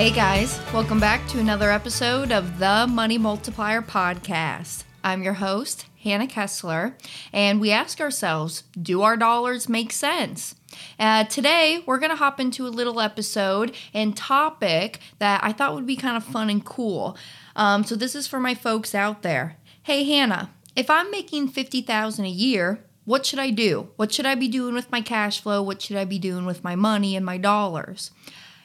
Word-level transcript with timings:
Hey 0.00 0.10
guys, 0.10 0.58
welcome 0.72 0.98
back 0.98 1.28
to 1.28 1.40
another 1.40 1.70
episode 1.70 2.32
of 2.32 2.58
the 2.58 2.86
Money 2.86 3.18
Multiplier 3.18 3.82
Podcast. 3.82 4.84
I'm 5.04 5.22
your 5.22 5.34
host, 5.34 5.84
Hannah 6.02 6.26
Kesler, 6.26 6.94
and 7.34 7.60
we 7.60 7.70
ask 7.70 8.00
ourselves 8.00 8.62
do 8.80 9.02
our 9.02 9.18
dollars 9.18 9.68
make 9.68 9.92
sense? 9.92 10.54
Uh, 10.98 11.24
today, 11.24 11.84
we're 11.84 11.98
going 11.98 12.08
to 12.08 12.16
hop 12.16 12.40
into 12.40 12.66
a 12.66 12.68
little 12.72 12.98
episode 12.98 13.76
and 13.92 14.16
topic 14.16 15.00
that 15.18 15.44
I 15.44 15.52
thought 15.52 15.74
would 15.74 15.86
be 15.86 15.96
kind 15.96 16.16
of 16.16 16.24
fun 16.24 16.48
and 16.48 16.64
cool. 16.64 17.18
Um, 17.54 17.84
so, 17.84 17.94
this 17.94 18.14
is 18.14 18.26
for 18.26 18.40
my 18.40 18.54
folks 18.54 18.94
out 18.94 19.20
there. 19.20 19.58
Hey, 19.82 20.04
Hannah, 20.04 20.48
if 20.74 20.88
I'm 20.88 21.10
making 21.10 21.48
50000 21.48 22.24
a 22.24 22.28
year, 22.30 22.82
what 23.04 23.26
should 23.26 23.38
I 23.38 23.50
do? 23.50 23.90
What 23.96 24.14
should 24.14 24.24
I 24.24 24.34
be 24.34 24.48
doing 24.48 24.72
with 24.72 24.90
my 24.90 25.02
cash 25.02 25.42
flow? 25.42 25.62
What 25.62 25.82
should 25.82 25.98
I 25.98 26.06
be 26.06 26.18
doing 26.18 26.46
with 26.46 26.64
my 26.64 26.74
money 26.74 27.16
and 27.16 27.26
my 27.26 27.36
dollars? 27.36 28.12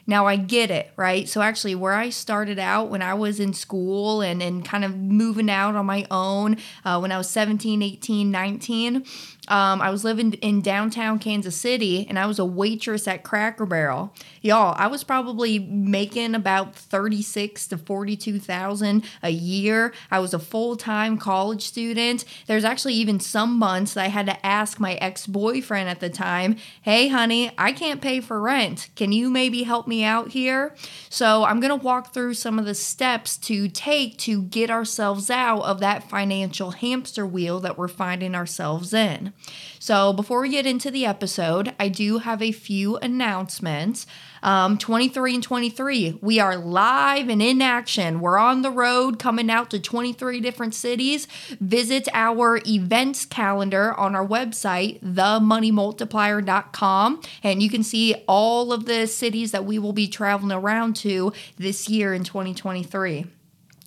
Now 0.08 0.28
I 0.28 0.36
get 0.36 0.70
it, 0.70 0.92
right? 0.96 1.28
So 1.28 1.42
actually 1.42 1.74
where 1.74 1.94
I 1.94 2.10
started 2.10 2.60
out 2.60 2.90
when 2.90 3.02
I 3.02 3.16
was 3.16 3.40
in 3.40 3.54
school 3.54 4.22
and, 4.22 4.42
and 4.42 4.64
kind 4.64 4.86
of 4.86 4.96
moving 4.96 5.50
out 5.50 5.76
on 5.76 5.86
my 5.86 6.06
own 6.12 6.58
uh, 6.84 7.00
when 7.00 7.12
I 7.12 7.18
was 7.18 7.30
17, 7.30 7.82
18, 7.82 8.30
19, 8.30 9.06
um, 9.48 9.82
I 9.82 9.90
was 9.90 10.04
living 10.04 10.34
in 10.34 10.62
downtown 10.62 11.20
Kansas 11.20 11.56
City 11.56 12.06
and 12.08 12.18
I 12.18 12.26
was 12.26 12.40
a 12.40 12.46
waitress 12.46 13.08
at 13.08 13.24
Cracker 13.24 13.66
Barrel. 13.66 14.14
Y'all, 14.42 14.76
I 14.78 14.88
was 14.88 15.04
probably 15.04 15.60
making 15.60 16.36
about 16.36 16.76
36 16.76 17.68
to 17.68 17.78
42,000 17.78 19.04
a 19.24 19.30
year. 19.30 19.94
I 20.10 20.20
was 20.20 20.34
a 20.34 20.40
full-time 20.40 21.18
college 21.18 21.64
student. 21.64 22.26
There's 22.48 22.64
actually 22.64 22.96
even 22.96 23.20
some 23.20 23.58
months 23.58 23.94
that 23.94 24.06
I 24.06 24.08
had 24.08 24.26
to 24.28 24.46
ask 24.46 24.80
my 24.80 24.96
ex-boyfriend 24.96 25.90
at 25.90 26.00
the 26.00 26.10
time, 26.10 26.58
"Hey 26.82 27.08
honey, 27.08 27.52
I 27.58 27.72
can't 27.72 28.02
pay 28.02 28.22
for 28.22 28.42
rent. 28.42 28.90
Can 28.96 29.12
you 29.12 29.30
maybe 29.30 29.64
help 29.64 29.88
me 29.88 30.04
out 30.04 30.32
here?" 30.32 30.76
So, 31.10 31.46
I'm 31.46 31.60
going 31.60 31.78
to 31.78 31.84
walk 31.84 32.14
through 32.14 32.34
some 32.34 32.60
of 32.60 32.66
the 32.66 32.76
steps 32.76 33.38
to 33.38 33.68
take 33.68 34.18
to 34.20 34.44
get 34.44 34.70
ourselves 34.70 35.30
out 35.30 35.62
of 35.62 35.80
that 35.80 36.10
financial 36.10 36.72
hamster 36.72 37.26
wheel 37.26 37.60
that 37.62 37.78
we're 37.78 37.88
finding 37.88 38.36
ourselves 38.36 38.94
in. 38.94 39.34
So, 39.80 40.14
before 40.14 40.42
we 40.42 40.50
get 40.50 40.66
into 40.66 40.90
the 40.90 41.06
episode, 41.06 41.76
I 41.80 41.90
do 41.90 42.18
have 42.20 42.42
a 42.42 42.52
few 42.52 42.98
announcements. 42.98 44.08
Um, 44.42 44.78
23 44.78 45.36
and 45.36 45.44
23, 45.44 46.20
we 46.22 46.40
are 46.40 46.56
live 46.56 47.28
and 47.30 47.42
in 47.42 47.62
action. 47.62 48.20
We're 48.20 48.38
on 48.38 48.62
the 48.62 48.72
road 48.72 49.20
coming 49.20 49.50
out 49.50 49.70
to 49.72 49.80
23 49.80 50.40
different 50.40 50.76
cities. 50.76 51.28
Visit 51.60 52.08
our 52.14 52.62
events 52.66 53.26
calendar 53.26 53.94
on 53.94 54.16
our 54.16 54.26
website, 54.26 55.02
themoneymultiplier.com, 55.02 57.22
and 57.44 57.64
you 57.64 57.70
can 57.70 57.84
see 57.84 58.16
all 58.28 58.72
of 58.72 58.86
the 58.86 59.08
cities 59.08 59.52
that 59.52 59.66
we 59.66 59.80
will 59.80 59.94
be 59.94 60.08
traveling 60.08 60.52
around 60.52 60.96
to 60.98 61.34
this 61.58 61.90
year 61.90 62.14
in 62.14 62.24
2023. 62.24 63.26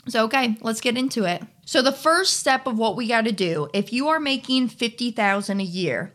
So, 0.08 0.24
okay, 0.24 0.56
let's 0.60 0.80
get 0.80 0.96
into 0.96 1.24
it. 1.24 1.42
So, 1.64 1.82
the 1.82 1.92
first 1.92 2.38
step 2.38 2.66
of 2.66 2.78
what 2.78 2.96
we 2.96 3.08
got 3.08 3.24
to 3.24 3.32
do, 3.32 3.68
if 3.74 3.92
you 3.92 4.08
are 4.08 4.20
making 4.20 4.68
50,000 4.68 5.60
a 5.60 5.64
year, 5.64 6.14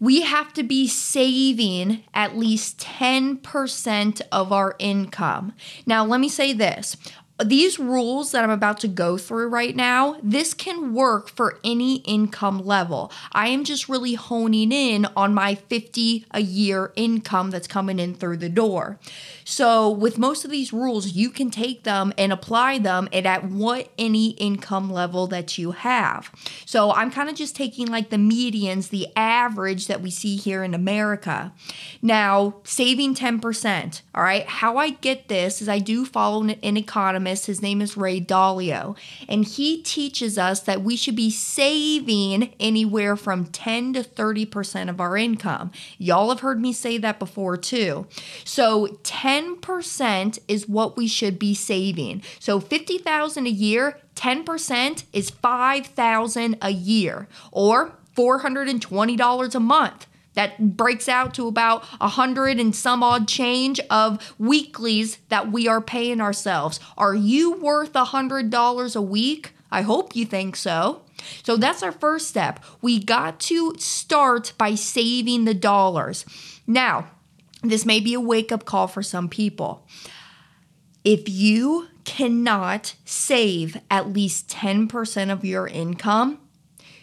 we 0.00 0.22
have 0.22 0.52
to 0.54 0.62
be 0.62 0.86
saving 0.86 2.04
at 2.14 2.36
least 2.36 2.78
10% 2.78 4.22
of 4.30 4.52
our 4.52 4.76
income. 4.78 5.54
Now, 5.86 6.04
let 6.04 6.20
me 6.20 6.28
say 6.28 6.52
this 6.52 6.96
these 7.44 7.78
rules 7.78 8.32
that 8.32 8.42
I'm 8.42 8.50
about 8.50 8.80
to 8.80 8.88
go 8.88 9.16
through 9.16 9.48
right 9.48 9.74
now, 9.76 10.16
this 10.22 10.54
can 10.54 10.92
work 10.92 11.28
for 11.28 11.58
any 11.62 11.96
income 11.98 12.64
level. 12.64 13.12
I 13.32 13.48
am 13.48 13.62
just 13.62 13.88
really 13.88 14.14
honing 14.14 14.72
in 14.72 15.06
on 15.16 15.34
my 15.34 15.54
50 15.54 16.26
a 16.32 16.40
year 16.40 16.92
income 16.96 17.50
that's 17.50 17.68
coming 17.68 18.00
in 18.00 18.14
through 18.14 18.38
the 18.38 18.48
door. 18.48 18.98
So, 19.44 19.88
with 19.88 20.18
most 20.18 20.44
of 20.44 20.50
these 20.50 20.72
rules, 20.72 21.12
you 21.12 21.30
can 21.30 21.50
take 21.50 21.84
them 21.84 22.12
and 22.18 22.32
apply 22.32 22.78
them 22.78 23.08
at, 23.12 23.24
at 23.24 23.44
what 23.44 23.90
any 23.96 24.30
income 24.32 24.92
level 24.92 25.26
that 25.28 25.56
you 25.56 25.70
have. 25.70 26.30
So, 26.66 26.92
I'm 26.92 27.10
kind 27.10 27.30
of 27.30 27.34
just 27.34 27.56
taking 27.56 27.86
like 27.86 28.10
the 28.10 28.16
medians, 28.16 28.90
the 28.90 29.06
average 29.16 29.86
that 29.86 30.02
we 30.02 30.10
see 30.10 30.36
here 30.36 30.64
in 30.64 30.74
America. 30.74 31.52
Now, 32.02 32.56
saving 32.64 33.14
10%, 33.14 34.02
all 34.14 34.22
right, 34.22 34.46
how 34.46 34.76
I 34.76 34.90
get 34.90 35.28
this 35.28 35.62
is 35.62 35.68
I 35.68 35.78
do 35.78 36.04
follow 36.04 36.42
an 36.42 36.76
economist 36.76 37.27
his 37.28 37.62
name 37.62 37.80
is 37.80 37.96
Ray 37.96 38.20
Dalio. 38.20 38.96
And 39.28 39.44
he 39.44 39.82
teaches 39.82 40.38
us 40.38 40.60
that 40.60 40.82
we 40.82 40.96
should 40.96 41.16
be 41.16 41.30
saving 41.30 42.54
anywhere 42.58 43.16
from 43.16 43.46
10 43.46 43.92
to 43.94 44.02
30% 44.02 44.88
of 44.88 45.00
our 45.00 45.16
income. 45.16 45.70
Y'all 45.98 46.30
have 46.30 46.40
heard 46.40 46.60
me 46.60 46.72
say 46.72 46.98
that 46.98 47.18
before 47.18 47.56
too. 47.56 48.06
So 48.44 48.98
10% 49.02 50.38
is 50.48 50.68
what 50.68 50.96
we 50.96 51.06
should 51.06 51.38
be 51.38 51.54
saving. 51.54 52.22
So 52.38 52.60
50,000 52.60 53.46
a 53.46 53.50
year, 53.50 53.98
10% 54.14 55.04
is 55.12 55.30
5,000 55.30 56.56
a 56.60 56.70
year 56.70 57.28
or 57.52 57.92
$420 58.16 59.54
a 59.54 59.60
month. 59.60 60.07
That 60.38 60.76
breaks 60.76 61.08
out 61.08 61.34
to 61.34 61.48
about 61.48 61.82
a 62.00 62.06
hundred 62.06 62.60
and 62.60 62.72
some 62.72 63.02
odd 63.02 63.26
change 63.26 63.80
of 63.90 64.36
weeklies 64.38 65.18
that 65.30 65.50
we 65.50 65.66
are 65.66 65.80
paying 65.80 66.20
ourselves. 66.20 66.78
Are 66.96 67.12
you 67.12 67.54
worth 67.54 67.96
a 67.96 68.04
hundred 68.04 68.48
dollars 68.48 68.94
a 68.94 69.02
week? 69.02 69.52
I 69.72 69.82
hope 69.82 70.14
you 70.14 70.24
think 70.24 70.54
so. 70.54 71.02
So 71.42 71.56
that's 71.56 71.82
our 71.82 71.90
first 71.90 72.28
step. 72.28 72.64
We 72.80 73.02
got 73.02 73.40
to 73.40 73.74
start 73.78 74.52
by 74.56 74.76
saving 74.76 75.44
the 75.44 75.54
dollars. 75.54 76.24
Now, 76.68 77.10
this 77.64 77.84
may 77.84 77.98
be 77.98 78.14
a 78.14 78.20
wake 78.20 78.52
up 78.52 78.64
call 78.64 78.86
for 78.86 79.02
some 79.02 79.28
people. 79.28 79.88
If 81.02 81.28
you 81.28 81.88
cannot 82.04 82.94
save 83.04 83.76
at 83.90 84.12
least 84.12 84.48
10% 84.50 85.32
of 85.32 85.44
your 85.44 85.66
income, 85.66 86.38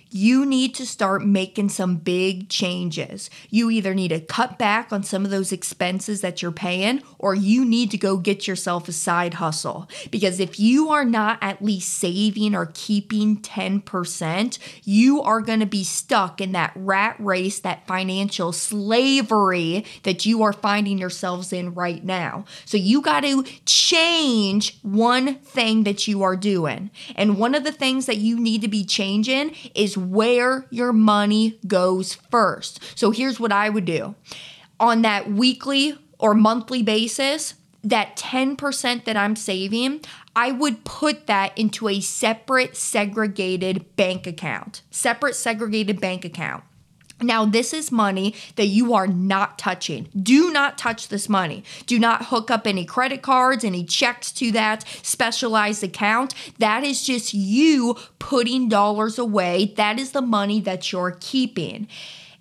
you 0.09 0.45
need 0.45 0.73
to 0.75 0.85
start 0.85 1.25
making 1.25 1.69
some 1.69 1.97
big 1.97 2.49
changes. 2.49 3.29
You 3.49 3.69
either 3.69 3.93
need 3.93 4.09
to 4.09 4.19
cut 4.19 4.57
back 4.57 4.93
on 4.93 5.03
some 5.03 5.25
of 5.25 5.31
those 5.31 5.51
expenses 5.51 6.21
that 6.21 6.41
you're 6.41 6.51
paying, 6.51 7.01
or 7.19 7.35
you 7.35 7.65
need 7.65 7.91
to 7.91 7.97
go 7.97 8.17
get 8.17 8.47
yourself 8.47 8.87
a 8.87 8.91
side 8.91 9.35
hustle. 9.35 9.89
Because 10.11 10.39
if 10.39 10.59
you 10.59 10.89
are 10.89 11.05
not 11.05 11.37
at 11.41 11.61
least 11.61 11.93
saving 11.93 12.55
or 12.55 12.71
keeping 12.73 13.37
10%, 13.37 14.59
you 14.83 15.21
are 15.21 15.41
going 15.41 15.59
to 15.59 15.65
be 15.65 15.83
stuck 15.83 16.39
in 16.39 16.51
that 16.53 16.71
rat 16.75 17.15
race, 17.19 17.59
that 17.59 17.87
financial 17.87 18.51
slavery 18.51 19.85
that 20.03 20.25
you 20.25 20.43
are 20.43 20.53
finding 20.53 20.97
yourselves 20.97 21.51
in 21.51 21.73
right 21.73 22.03
now. 22.03 22.45
So 22.65 22.77
you 22.77 23.01
got 23.01 23.21
to 23.21 23.43
change 23.65 24.79
one 24.81 25.35
thing 25.35 25.83
that 25.83 26.07
you 26.07 26.23
are 26.23 26.35
doing. 26.35 26.91
And 27.15 27.37
one 27.37 27.55
of 27.55 27.63
the 27.63 27.71
things 27.71 28.05
that 28.05 28.17
you 28.17 28.39
need 28.39 28.61
to 28.61 28.67
be 28.67 28.85
changing 28.85 29.55
is 29.73 29.97
where 30.11 30.65
your 30.69 30.93
money 30.93 31.59
goes 31.67 32.15
first. 32.31 32.79
So 32.97 33.11
here's 33.11 33.39
what 33.39 33.51
I 33.51 33.69
would 33.69 33.85
do 33.85 34.15
on 34.79 35.01
that 35.03 35.31
weekly 35.31 35.97
or 36.19 36.33
monthly 36.33 36.83
basis, 36.83 37.55
that 37.83 38.15
10% 38.17 39.05
that 39.05 39.15
I'm 39.17 39.35
saving, 39.35 40.01
I 40.35 40.51
would 40.51 40.83
put 40.83 41.27
that 41.27 41.57
into 41.57 41.87
a 41.87 42.01
separate 42.01 42.75
segregated 42.75 43.95
bank 43.95 44.27
account. 44.27 44.81
Separate 44.91 45.35
segregated 45.35 46.01
bank 46.01 46.25
account. 46.25 46.63
Now, 47.21 47.45
this 47.45 47.73
is 47.73 47.91
money 47.91 48.35
that 48.57 48.67
you 48.67 48.93
are 48.93 49.07
not 49.07 49.57
touching. 49.57 50.09
Do 50.21 50.51
not 50.51 50.77
touch 50.77 51.07
this 51.07 51.29
money. 51.29 51.63
Do 51.85 51.97
not 51.97 52.25
hook 52.25 52.51
up 52.51 52.67
any 52.67 52.83
credit 52.83 53.21
cards, 53.21 53.63
any 53.63 53.85
checks 53.85 54.31
to 54.33 54.51
that 54.51 54.83
specialized 55.01 55.83
account. 55.83 56.33
That 56.59 56.83
is 56.83 57.05
just 57.05 57.33
you 57.33 57.95
putting 58.19 58.67
dollars 58.67 59.17
away. 59.17 59.73
That 59.77 59.97
is 59.97 60.11
the 60.11 60.21
money 60.21 60.59
that 60.61 60.91
you're 60.91 61.17
keeping. 61.21 61.87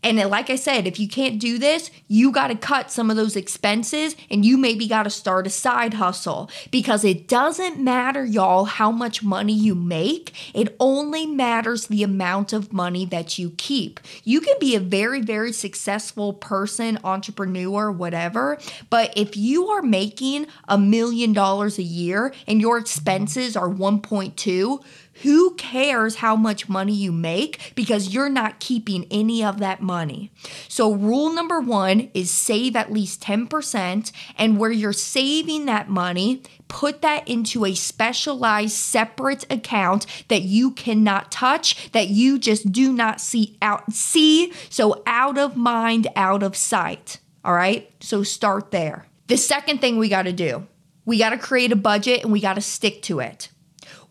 And 0.04 0.18
like 0.28 0.50
I 0.50 0.56
said, 0.56 0.86
if 0.86 1.00
you 1.00 1.08
can't 1.08 1.40
do 1.40 1.58
this, 1.58 1.90
you 2.08 2.30
got 2.30 2.48
to 2.48 2.54
cut 2.54 2.90
some 2.90 3.10
of 3.10 3.16
those 3.16 3.36
expenses 3.36 4.14
and 4.30 4.44
you 4.44 4.58
maybe 4.58 4.86
got 4.86 5.04
to 5.04 5.10
start 5.10 5.46
a 5.46 5.50
side 5.50 5.94
hustle 5.94 6.50
because 6.70 7.04
it 7.04 7.26
doesn't 7.26 7.78
matter, 7.80 8.22
y'all, 8.22 8.66
how 8.66 8.90
much 8.90 9.22
money 9.22 9.54
you 9.54 9.74
make. 9.74 10.54
It 10.54 10.76
only 10.78 11.24
matters 11.26 11.86
the 11.86 12.02
amount 12.02 12.52
of 12.52 12.70
money 12.72 13.06
that 13.06 13.38
you 13.38 13.54
keep. 13.56 13.98
You 14.24 14.42
can 14.42 14.56
be 14.60 14.76
a 14.76 14.80
very, 14.80 15.22
very 15.22 15.52
successful 15.52 16.34
person, 16.34 16.98
entrepreneur, 17.02 17.90
whatever, 17.90 18.58
but 18.90 19.10
if 19.16 19.38
you 19.38 19.68
are 19.68 19.82
making 19.82 20.46
a 20.68 20.76
million 20.76 21.32
dollars 21.32 21.78
a 21.78 21.82
year 21.82 22.34
and 22.46 22.60
your 22.60 22.76
expenses 22.76 23.56
are 23.56 23.70
1.2, 23.70 24.84
who 25.22 25.54
cares 25.54 26.16
how 26.16 26.36
much 26.36 26.68
money 26.68 26.92
you 26.92 27.12
make 27.12 27.72
because 27.74 28.12
you're 28.12 28.28
not 28.28 28.60
keeping 28.60 29.06
any 29.10 29.44
of 29.44 29.58
that 29.58 29.80
money? 29.80 30.32
So, 30.68 30.92
rule 30.92 31.32
number 31.32 31.60
one 31.60 32.10
is 32.14 32.30
save 32.30 32.76
at 32.76 32.92
least 32.92 33.22
10%, 33.22 34.12
and 34.36 34.58
where 34.58 34.70
you're 34.70 34.92
saving 34.92 35.66
that 35.66 35.88
money, 35.88 36.42
put 36.68 37.02
that 37.02 37.26
into 37.28 37.64
a 37.64 37.74
specialized 37.74 38.76
separate 38.76 39.50
account 39.50 40.06
that 40.28 40.42
you 40.42 40.70
cannot 40.70 41.30
touch 41.30 41.92
that 41.92 42.08
you 42.08 42.38
just 42.38 42.72
do 42.72 42.92
not 42.92 43.20
see 43.20 43.56
out 43.60 43.92
see 43.92 44.52
so 44.70 45.02
out 45.06 45.36
of 45.36 45.56
mind 45.56 46.08
out 46.16 46.42
of 46.42 46.56
sight 46.56 47.18
all 47.44 47.52
right 47.52 47.92
so 48.00 48.22
start 48.22 48.70
there 48.70 49.06
the 49.26 49.36
second 49.36 49.80
thing 49.80 49.98
we 49.98 50.08
got 50.08 50.22
to 50.22 50.32
do 50.32 50.66
we 51.04 51.18
got 51.18 51.30
to 51.30 51.38
create 51.38 51.72
a 51.72 51.76
budget 51.76 52.22
and 52.22 52.32
we 52.32 52.40
got 52.40 52.54
to 52.54 52.60
stick 52.60 53.02
to 53.02 53.20
it. 53.20 53.48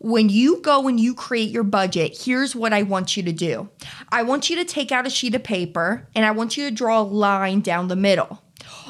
When 0.04 0.28
you 0.28 0.60
go 0.60 0.86
and 0.86 1.00
you 1.00 1.14
create 1.14 1.48
your 1.48 1.62
budget, 1.62 2.14
here's 2.26 2.54
what 2.54 2.74
I 2.74 2.82
want 2.82 3.16
you 3.16 3.22
to 3.22 3.32
do 3.32 3.70
I 4.10 4.22
want 4.22 4.50
you 4.50 4.56
to 4.56 4.64
take 4.66 4.92
out 4.92 5.06
a 5.06 5.10
sheet 5.10 5.34
of 5.34 5.42
paper 5.42 6.06
and 6.14 6.26
I 6.26 6.30
want 6.30 6.58
you 6.58 6.68
to 6.68 6.74
draw 6.74 7.00
a 7.00 7.02
line 7.02 7.62
down 7.62 7.88
the 7.88 7.96
middle. 7.96 8.42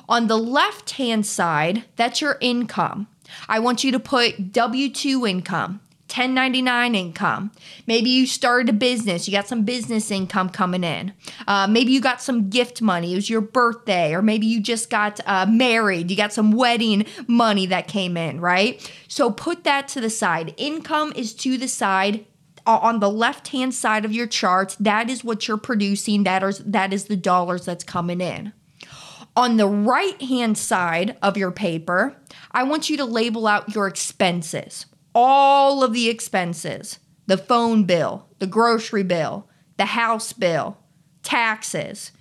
On 0.08 0.26
the 0.26 0.36
left 0.36 0.90
hand 0.90 1.24
side, 1.24 1.84
that's 1.94 2.20
your 2.20 2.36
income. 2.40 3.06
I 3.48 3.60
want 3.60 3.84
you 3.84 3.92
to 3.92 4.00
put 4.00 4.50
W 4.50 4.88
2 4.92 5.24
income. 5.24 5.78
1099 6.14 6.94
income. 6.94 7.50
Maybe 7.88 8.08
you 8.08 8.24
started 8.28 8.68
a 8.68 8.72
business, 8.72 9.26
you 9.26 9.34
got 9.34 9.48
some 9.48 9.64
business 9.64 10.12
income 10.12 10.48
coming 10.48 10.84
in. 10.84 11.12
Uh, 11.48 11.66
maybe 11.66 11.90
you 11.90 12.00
got 12.00 12.22
some 12.22 12.50
gift 12.50 12.80
money, 12.80 13.12
it 13.12 13.16
was 13.16 13.28
your 13.28 13.40
birthday, 13.40 14.14
or 14.14 14.22
maybe 14.22 14.46
you 14.46 14.60
just 14.60 14.90
got 14.90 15.18
uh, 15.26 15.44
married, 15.46 16.12
you 16.12 16.16
got 16.16 16.32
some 16.32 16.52
wedding 16.52 17.04
money 17.26 17.66
that 17.66 17.88
came 17.88 18.16
in, 18.16 18.40
right? 18.40 18.88
So 19.08 19.32
put 19.32 19.64
that 19.64 19.88
to 19.88 20.00
the 20.00 20.08
side. 20.08 20.54
Income 20.56 21.14
is 21.16 21.34
to 21.34 21.58
the 21.58 21.66
side 21.66 22.26
on 22.64 23.00
the 23.00 23.10
left 23.10 23.48
hand 23.48 23.74
side 23.74 24.04
of 24.04 24.12
your 24.12 24.26
chart 24.26 24.76
that 24.80 25.10
is 25.10 25.22
what 25.22 25.46
you're 25.46 25.56
producing 25.56 26.24
that 26.24 26.42
is 26.42 26.58
that 26.60 26.94
is 26.94 27.04
the 27.04 27.16
dollars 27.16 27.66
that's 27.66 27.84
coming 27.84 28.22
in 28.22 28.54
on 29.36 29.58
the 29.58 29.66
right 29.66 30.20
hand 30.22 30.56
side 30.56 31.14
of 31.20 31.36
your 31.36 31.50
paper 31.50 32.16
i 32.52 32.62
want 32.62 32.88
you 32.88 32.96
to 32.96 33.04
label 33.04 33.46
out 33.46 33.74
your 33.74 33.86
expenses 33.86 34.86
all 35.14 35.82
of 35.82 35.92
the 35.92 36.08
expenses 36.08 36.98
the 37.26 37.38
phone 37.38 37.84
bill, 37.84 38.28
the 38.38 38.46
grocery 38.46 39.02
bill, 39.02 39.48
the 39.78 39.86
house 39.86 40.34
bill, 40.34 40.76
taxes, 41.22 42.12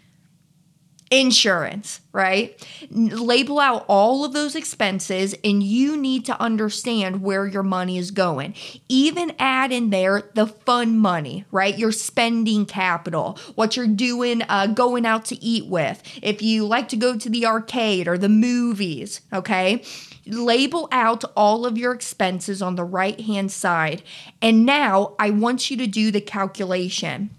insurance, 1.11 2.01
right? 2.11 2.65
Label 2.89 3.59
out 3.59 3.85
all 3.87 4.25
of 4.25 4.33
those 4.33 4.55
expenses 4.55 5.35
and 5.43 5.61
you 5.61 5.95
need 5.95 6.25
to 6.25 6.41
understand 6.41 7.21
where 7.21 7.45
your 7.45 7.63
money 7.63 7.97
is 7.97 8.11
going. 8.11 8.55
Even 8.89 9.33
add 9.37 9.71
in 9.71 9.91
there 9.91 10.23
the 10.33 10.47
fun 10.47 10.97
money, 10.97 11.45
right? 11.51 11.77
Your 11.77 11.91
spending 11.91 12.65
capital, 12.65 13.37
what 13.55 13.77
you're 13.77 13.87
doing, 13.87 14.41
uh, 14.49 14.67
going 14.67 15.05
out 15.05 15.25
to 15.25 15.43
eat 15.43 15.67
with. 15.67 16.01
If 16.23 16.41
you 16.41 16.65
like 16.65 16.89
to 16.89 16.95
go 16.95 17.15
to 17.17 17.29
the 17.29 17.45
arcade 17.45 18.07
or 18.07 18.17
the 18.17 18.29
movies, 18.29 19.21
okay? 19.31 19.83
Label 20.25 20.87
out 20.91 21.23
all 21.35 21.65
of 21.65 21.77
your 21.77 21.93
expenses 21.93 22.61
on 22.61 22.75
the 22.75 22.83
right 22.83 23.19
hand 23.19 23.51
side. 23.51 24.03
And 24.41 24.65
now 24.65 25.15
I 25.19 25.29
want 25.29 25.69
you 25.69 25.77
to 25.77 25.87
do 25.87 26.11
the 26.11 26.21
calculation 26.21 27.31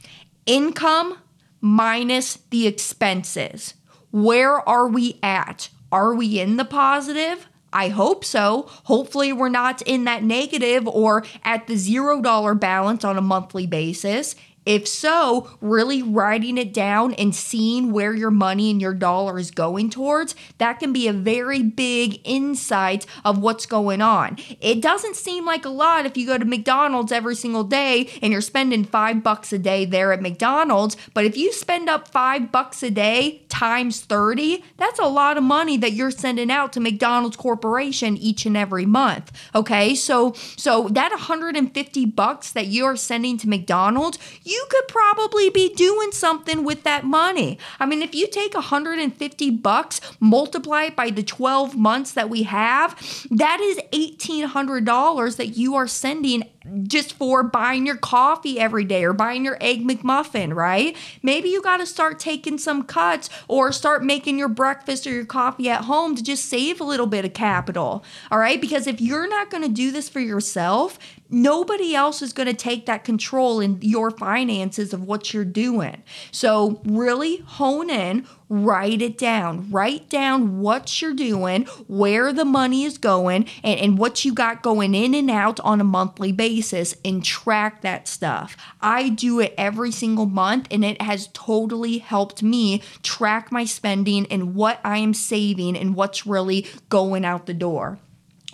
income 0.46 1.18
minus 1.60 2.36
the 2.50 2.66
expenses. 2.66 3.74
Where 4.10 4.66
are 4.68 4.86
we 4.86 5.18
at? 5.22 5.70
Are 5.90 6.14
we 6.14 6.38
in 6.38 6.56
the 6.56 6.64
positive? 6.64 7.46
I 7.72 7.88
hope 7.88 8.24
so. 8.24 8.66
Hopefully, 8.84 9.32
we're 9.32 9.48
not 9.48 9.82
in 9.82 10.04
that 10.04 10.22
negative 10.22 10.86
or 10.86 11.24
at 11.42 11.66
the 11.66 11.76
zero 11.76 12.20
dollar 12.20 12.54
balance 12.54 13.04
on 13.04 13.18
a 13.18 13.22
monthly 13.22 13.66
basis. 13.66 14.36
If 14.66 14.88
so, 14.88 15.50
really 15.60 16.02
writing 16.02 16.58
it 16.58 16.72
down 16.72 17.14
and 17.14 17.34
seeing 17.34 17.92
where 17.92 18.14
your 18.14 18.30
money 18.30 18.70
and 18.70 18.80
your 18.80 18.94
dollar 18.94 19.38
is 19.38 19.50
going 19.50 19.90
towards, 19.90 20.34
that 20.58 20.78
can 20.80 20.92
be 20.92 21.06
a 21.06 21.12
very 21.12 21.62
big 21.62 22.20
insight 22.24 23.06
of 23.24 23.38
what's 23.38 23.66
going 23.66 24.00
on. 24.00 24.38
It 24.60 24.80
doesn't 24.80 25.16
seem 25.16 25.44
like 25.44 25.64
a 25.64 25.70
lot 25.70 26.06
if 26.06 26.16
you 26.16 26.26
go 26.26 26.38
to 26.38 26.44
McDonald's 26.44 27.12
every 27.12 27.34
single 27.34 27.64
day 27.64 28.10
and 28.22 28.32
you're 28.32 28.40
spending 28.40 28.84
five 28.84 29.22
bucks 29.22 29.52
a 29.52 29.58
day 29.58 29.84
there 29.84 30.12
at 30.12 30.22
McDonald's, 30.22 30.96
but 31.12 31.24
if 31.24 31.36
you 31.36 31.52
spend 31.52 31.88
up 31.88 32.08
five 32.08 32.50
bucks 32.50 32.82
a 32.82 32.90
day 32.90 33.42
times 33.48 34.00
30, 34.00 34.64
that's 34.76 34.98
a 34.98 35.06
lot 35.06 35.36
of 35.36 35.42
money 35.42 35.76
that 35.76 35.92
you're 35.92 36.10
sending 36.10 36.50
out 36.50 36.72
to 36.72 36.80
McDonald's 36.80 37.36
Corporation 37.36 38.16
each 38.16 38.46
and 38.46 38.56
every 38.56 38.86
month. 38.86 39.30
Okay, 39.54 39.94
so 39.94 40.32
so 40.56 40.88
that 40.88 41.10
150 41.10 42.06
bucks 42.06 42.52
that 42.52 42.66
you're 42.66 42.96
sending 42.96 43.38
to 43.38 43.48
McDonald's, 43.48 44.18
you 44.42 44.53
could 44.68 44.88
probably 44.88 45.50
be 45.50 45.72
doing 45.74 46.12
something 46.12 46.64
with 46.64 46.82
that 46.84 47.04
money. 47.04 47.58
I 47.78 47.86
mean, 47.86 48.02
if 48.02 48.14
you 48.14 48.28
take 48.28 48.54
150 48.54 49.50
bucks, 49.50 50.00
multiply 50.20 50.84
it 50.84 50.96
by 50.96 51.10
the 51.10 51.22
12 51.22 51.76
months 51.76 52.12
that 52.12 52.28
we 52.28 52.44
have, 52.44 52.96
that 53.30 53.60
is 53.60 53.78
$1,800 53.92 55.36
that 55.36 55.56
you 55.56 55.74
are 55.74 55.88
sending 55.88 56.44
just 56.84 57.12
for 57.12 57.42
buying 57.42 57.86
your 57.86 57.96
coffee 57.96 58.58
every 58.58 58.84
day 58.84 59.04
or 59.04 59.12
buying 59.12 59.44
your 59.44 59.58
egg 59.60 59.86
McMuffin, 59.86 60.54
right? 60.54 60.96
Maybe 61.22 61.50
you 61.50 61.60
got 61.60 61.78
to 61.78 61.86
start 61.86 62.18
taking 62.18 62.58
some 62.58 62.84
cuts 62.84 63.28
or 63.48 63.70
start 63.70 64.02
making 64.02 64.38
your 64.38 64.48
breakfast 64.48 65.06
or 65.06 65.10
your 65.10 65.26
coffee 65.26 65.68
at 65.68 65.82
home 65.82 66.16
to 66.16 66.22
just 66.22 66.46
save 66.46 66.80
a 66.80 66.84
little 66.84 67.06
bit 67.06 67.24
of 67.24 67.34
capital, 67.34 68.02
all 68.30 68.38
right? 68.38 68.60
Because 68.60 68.86
if 68.86 69.00
you're 69.00 69.28
not 69.28 69.50
going 69.50 69.62
to 69.62 69.68
do 69.68 69.90
this 69.90 70.08
for 70.08 70.20
yourself, 70.20 70.98
nobody 71.34 71.94
else 71.94 72.22
is 72.22 72.32
going 72.32 72.46
to 72.46 72.54
take 72.54 72.86
that 72.86 73.04
control 73.04 73.60
in 73.60 73.78
your 73.82 74.10
finances 74.10 74.92
of 74.92 75.02
what 75.02 75.34
you're 75.34 75.44
doing. 75.44 76.02
So, 76.30 76.80
really 76.84 77.38
hone 77.38 77.90
in, 77.90 78.26
write 78.48 79.02
it 79.02 79.18
down. 79.18 79.70
Write 79.70 80.08
down 80.08 80.60
what 80.60 81.02
you're 81.02 81.14
doing, 81.14 81.64
where 81.88 82.32
the 82.32 82.44
money 82.44 82.84
is 82.84 82.98
going, 82.98 83.46
and, 83.62 83.80
and 83.80 83.98
what 83.98 84.24
you 84.24 84.32
got 84.32 84.62
going 84.62 84.94
in 84.94 85.14
and 85.14 85.30
out 85.30 85.60
on 85.60 85.80
a 85.80 85.84
monthly 85.84 86.32
basis, 86.32 86.94
and 87.04 87.24
track 87.24 87.82
that 87.82 88.06
stuff. 88.06 88.56
I 88.80 89.08
do 89.08 89.40
it 89.40 89.54
every 89.58 89.90
single 89.90 90.26
month, 90.26 90.68
and 90.70 90.84
it 90.84 91.02
has 91.02 91.28
totally 91.32 91.98
helped 91.98 92.42
me 92.42 92.82
track 93.02 93.50
my 93.50 93.64
spending 93.64 94.26
and 94.26 94.54
what 94.54 94.80
I 94.84 94.98
am 94.98 95.14
saving 95.14 95.76
and 95.76 95.94
what's 95.94 96.26
really 96.26 96.66
going 96.88 97.24
out 97.24 97.46
the 97.46 97.54
door. 97.54 97.98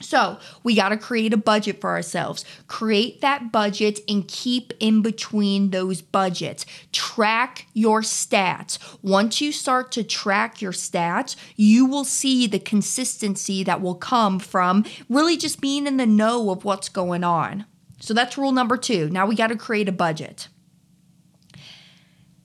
So, 0.03 0.39
we 0.63 0.75
got 0.75 0.89
to 0.89 0.97
create 0.97 1.35
a 1.35 1.37
budget 1.37 1.81
for 1.81 1.91
ourselves. 1.91 2.45
Create 2.69 3.21
that 3.21 3.53
budget 3.53 4.01
and 4.09 4.27
keep 4.27 4.73
in 4.81 5.03
between 5.03 5.71
those 5.71 6.01
budgets. 6.01 6.65
Track 6.91 7.67
your 7.75 8.01
stats. 8.01 8.79
Once 9.03 9.43
you 9.43 9.53
start 9.53 9.93
to 9.93 10.03
track 10.03 10.63
your 10.63 10.73
stats, 10.73 11.37
you 11.55 11.85
will 11.85 12.05
see 12.05 12.47
the 12.47 12.59
consistency 12.59 13.63
that 13.63 13.83
will 13.83 13.95
come 13.95 14.39
from 14.39 14.87
really 15.11 15.37
just 15.37 15.61
being 15.61 15.87
in 15.87 15.99
the 15.99 16.07
know 16.07 16.51
of 16.51 16.65
what's 16.65 16.89
going 16.89 17.23
on. 17.23 17.67
So, 18.01 18.15
that's 18.15 18.39
rule 18.39 18.53
number 18.53 18.79
two. 18.79 19.11
Now 19.11 19.27
we 19.27 19.35
got 19.35 19.49
to 19.49 19.57
create 19.57 19.89
a 19.89 19.93
budget. 19.93 20.49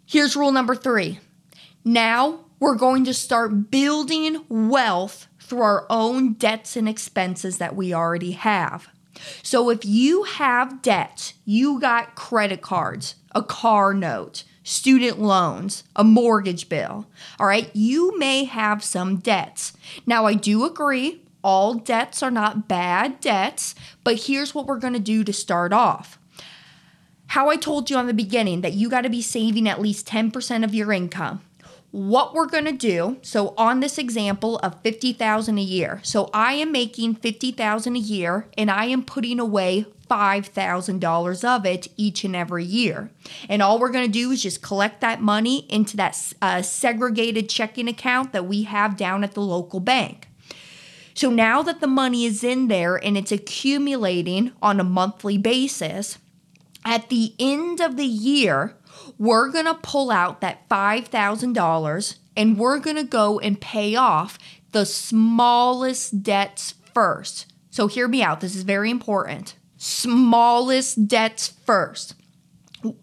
Here's 0.05 0.35
rule 0.35 0.51
number 0.51 0.75
three. 0.75 1.19
Now 1.85 2.45
we're 2.59 2.75
going 2.75 3.05
to 3.05 3.13
start 3.13 3.71
building 3.71 4.43
wealth 4.50 5.27
through 5.45 5.61
our 5.61 5.85
own 5.89 6.33
debts 6.33 6.75
and 6.75 6.89
expenses 6.89 7.57
that 7.59 7.75
we 7.75 7.93
already 7.93 8.31
have. 8.31 8.89
So 9.43 9.69
if 9.69 9.85
you 9.85 10.23
have 10.23 10.81
debt, 10.81 11.33
you 11.45 11.79
got 11.79 12.15
credit 12.15 12.61
cards, 12.61 13.15
a 13.33 13.43
car 13.43 13.93
note, 13.93 14.43
student 14.63 15.19
loans, 15.19 15.83
a 15.95 16.03
mortgage 16.03 16.67
bill, 16.67 17.07
all 17.39 17.47
right, 17.47 17.69
you 17.73 18.17
may 18.17 18.43
have 18.43 18.83
some 18.83 19.17
debts. 19.17 19.73
Now, 20.05 20.25
I 20.25 20.33
do 20.33 20.65
agree, 20.65 21.21
all 21.43 21.75
debts 21.75 22.23
are 22.23 22.31
not 22.31 22.67
bad 22.67 23.19
debts, 23.19 23.75
but 24.03 24.23
here's 24.23 24.55
what 24.55 24.65
we're 24.65 24.79
gonna 24.79 24.99
do 24.99 25.23
to 25.23 25.31
start 25.31 25.71
off. 25.71 26.17
How 27.27 27.49
I 27.49 27.55
told 27.55 27.89
you 27.89 27.97
on 27.97 28.07
the 28.07 28.13
beginning 28.13 28.61
that 28.61 28.73
you 28.73 28.89
gotta 28.89 29.09
be 29.09 29.21
saving 29.21 29.69
at 29.69 29.81
least 29.81 30.07
10% 30.07 30.63
of 30.63 30.73
your 30.73 30.91
income 30.91 31.41
what 31.95 32.33
we're 32.33 32.45
going 32.45 32.65
to 32.65 32.73
do 32.73 33.17
so 33.21 33.53
on 33.57 33.79
this 33.79 33.97
example 33.97 34.57
of 34.59 34.81
50,000 34.81 35.57
a 35.57 35.61
year 35.61 36.01
so 36.03 36.29
I 36.33 36.53
am 36.53 36.73
making 36.73 37.15
50,000 37.15 37.95
a 37.95 37.99
year 37.99 38.47
and 38.57 38.69
I 38.69 38.85
am 38.85 39.03
putting 39.03 39.39
away 39.39 39.85
$5,000 40.09 41.43
of 41.43 41.65
it 41.65 41.87
each 41.97 42.23
and 42.23 42.35
every 42.35 42.63
year. 42.63 43.09
And 43.49 43.61
all 43.61 43.79
we're 43.79 43.91
going 43.91 44.05
to 44.05 44.11
do 44.11 44.29
is 44.31 44.43
just 44.43 44.61
collect 44.61 45.01
that 45.01 45.21
money 45.21 45.65
into 45.69 45.97
that 45.97 46.33
uh, 46.41 46.61
segregated 46.61 47.49
checking 47.49 47.87
account 47.87 48.31
that 48.33 48.45
we 48.45 48.63
have 48.63 48.97
down 48.97 49.23
at 49.23 49.33
the 49.33 49.41
local 49.41 49.79
bank. 49.79 50.27
So 51.15 51.29
now 51.29 51.63
that 51.63 51.79
the 51.79 51.87
money 51.87 52.25
is 52.25 52.43
in 52.43 52.67
there 52.67 52.97
and 52.97 53.17
it's 53.17 53.31
accumulating 53.31 54.51
on 54.61 54.79
a 54.79 54.83
monthly 54.83 55.37
basis, 55.37 56.17
at 56.83 57.09
the 57.09 57.33
end 57.39 57.79
of 57.79 57.97
the 57.97 58.05
year, 58.05 58.75
we're 59.17 59.50
going 59.50 59.65
to 59.65 59.75
pull 59.75 60.12
out 60.12 60.41
that 60.41 60.67
$5,000 60.69 62.15
and 62.38 62.57
we're 62.57 62.79
going 62.79 62.98
to 62.98 63.03
go 63.03 63.39
and 63.39 63.60
pay 63.60 63.95
off 63.95 64.38
the 64.72 64.86
smallest 64.86 66.22
debts 66.24 66.75
first. 66.93 67.45
So, 67.69 67.88
hear 67.88 68.07
me 68.07 68.24
out. 68.24 68.41
This 68.41 68.55
is 68.55 68.63
very 68.63 68.89
important. 68.89 69.55
Smallest 69.77 71.07
debts 71.07 71.50
first. 71.65 72.15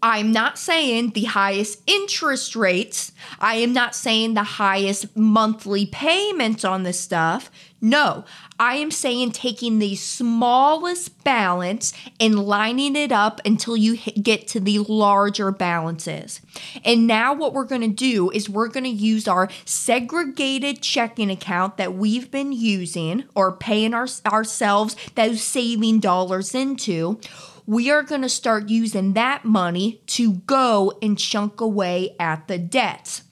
I'm 0.01 0.31
not 0.31 0.57
saying 0.57 1.11
the 1.11 1.25
highest 1.25 1.81
interest 1.87 2.55
rates. 2.55 3.11
I 3.39 3.55
am 3.55 3.73
not 3.73 3.95
saying 3.95 4.33
the 4.33 4.43
highest 4.43 5.15
monthly 5.15 5.85
payments 5.85 6.63
on 6.63 6.83
this 6.83 6.99
stuff. 6.99 7.51
No, 7.85 8.23
I 8.57 8.75
am 8.75 8.91
saying 8.91 9.33
taking 9.33 9.79
the 9.79 9.95
smallest 9.95 11.21
balance 11.25 11.91
and 12.17 12.39
lining 12.39 12.95
it 12.95 13.11
up 13.11 13.41
until 13.43 13.75
you 13.75 13.97
get 13.97 14.47
to 14.47 14.61
the 14.61 14.79
larger 14.79 15.51
balances. 15.51 16.39
And 16.85 17.07
now, 17.07 17.33
what 17.33 17.51
we're 17.51 17.65
going 17.65 17.81
to 17.81 17.89
do 17.89 18.31
is 18.31 18.49
we're 18.49 18.69
going 18.69 18.85
to 18.85 18.89
use 18.89 19.27
our 19.27 19.49
segregated 19.65 20.81
checking 20.81 21.29
account 21.29 21.75
that 21.75 21.93
we've 21.93 22.31
been 22.31 22.53
using 22.53 23.25
or 23.35 23.51
paying 23.51 23.93
our, 23.93 24.07
ourselves 24.25 24.95
those 25.15 25.43
saving 25.43 25.99
dollars 25.99 26.55
into 26.55 27.19
we 27.65 27.91
are 27.91 28.03
going 28.03 28.21
to 28.21 28.29
start 28.29 28.69
using 28.69 29.13
that 29.13 29.43
money 29.43 30.01
to 30.05 30.33
go 30.33 30.97
and 31.01 31.17
chunk 31.17 31.59
away 31.59 32.15
at 32.17 32.47
the 32.47 32.57
debts. 32.57 33.23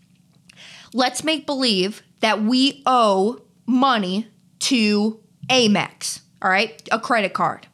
Let's 0.93 1.23
make 1.23 1.45
believe 1.45 2.01
that 2.19 2.41
we 2.41 2.81
owe 2.85 3.41
money 3.65 4.30
to 4.61 5.19
Amex, 5.49 6.21
all 6.41 6.49
right, 6.49 6.87
a 6.91 6.99
credit 6.99 7.33
card. 7.33 7.67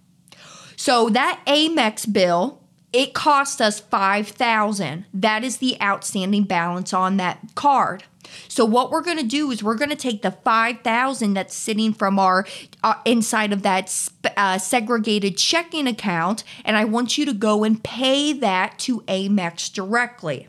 So 0.76 1.10
that 1.10 1.42
Amex 1.46 2.12
bill, 2.12 2.62
it 2.94 3.14
cost 3.14 3.62
us 3.62 3.80
5000. 3.80 5.06
That 5.14 5.44
is 5.44 5.58
the 5.58 5.80
outstanding 5.82 6.44
balance 6.44 6.94
on 6.94 7.18
that 7.18 7.40
card. 7.56 8.04
So 8.48 8.66
what 8.66 8.92
we're 8.92 9.02
going 9.02 9.18
to 9.18 9.24
do 9.24 9.52
is 9.52 9.64
we're 9.64 9.76
going 9.76 9.90
to 9.90 9.96
take 9.96 10.22
the 10.22 10.32
5000 10.32 11.34
that's 11.34 11.56
sitting 11.56 11.94
from 11.94 12.20
our 12.20 12.46
uh, 12.84 12.96
inside 13.06 13.54
of 13.54 13.62
that 13.64 14.10
uh, 14.36 14.58
segregated 14.58 15.38
checking 15.38 15.88
account 15.88 16.44
and 16.66 16.78
I 16.78 16.86
want 16.86 17.18
you 17.18 17.26
to 17.26 17.34
go 17.34 17.64
and 17.64 17.84
pay 17.84 18.34
that 18.34 18.80
to 18.80 19.02
Amex 19.02 19.72
directly. 19.72 20.48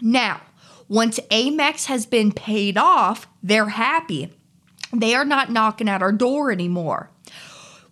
Now, 0.00 0.42
once 0.88 1.20
Amex 1.30 1.86
has 1.86 2.06
been 2.06 2.32
paid 2.32 2.76
off, 2.76 3.28
they're 3.42 3.68
happy. 3.68 4.32
They 4.92 5.14
are 5.14 5.24
not 5.24 5.50
knocking 5.50 5.88
at 5.88 6.02
our 6.02 6.12
door 6.12 6.50
anymore. 6.50 7.10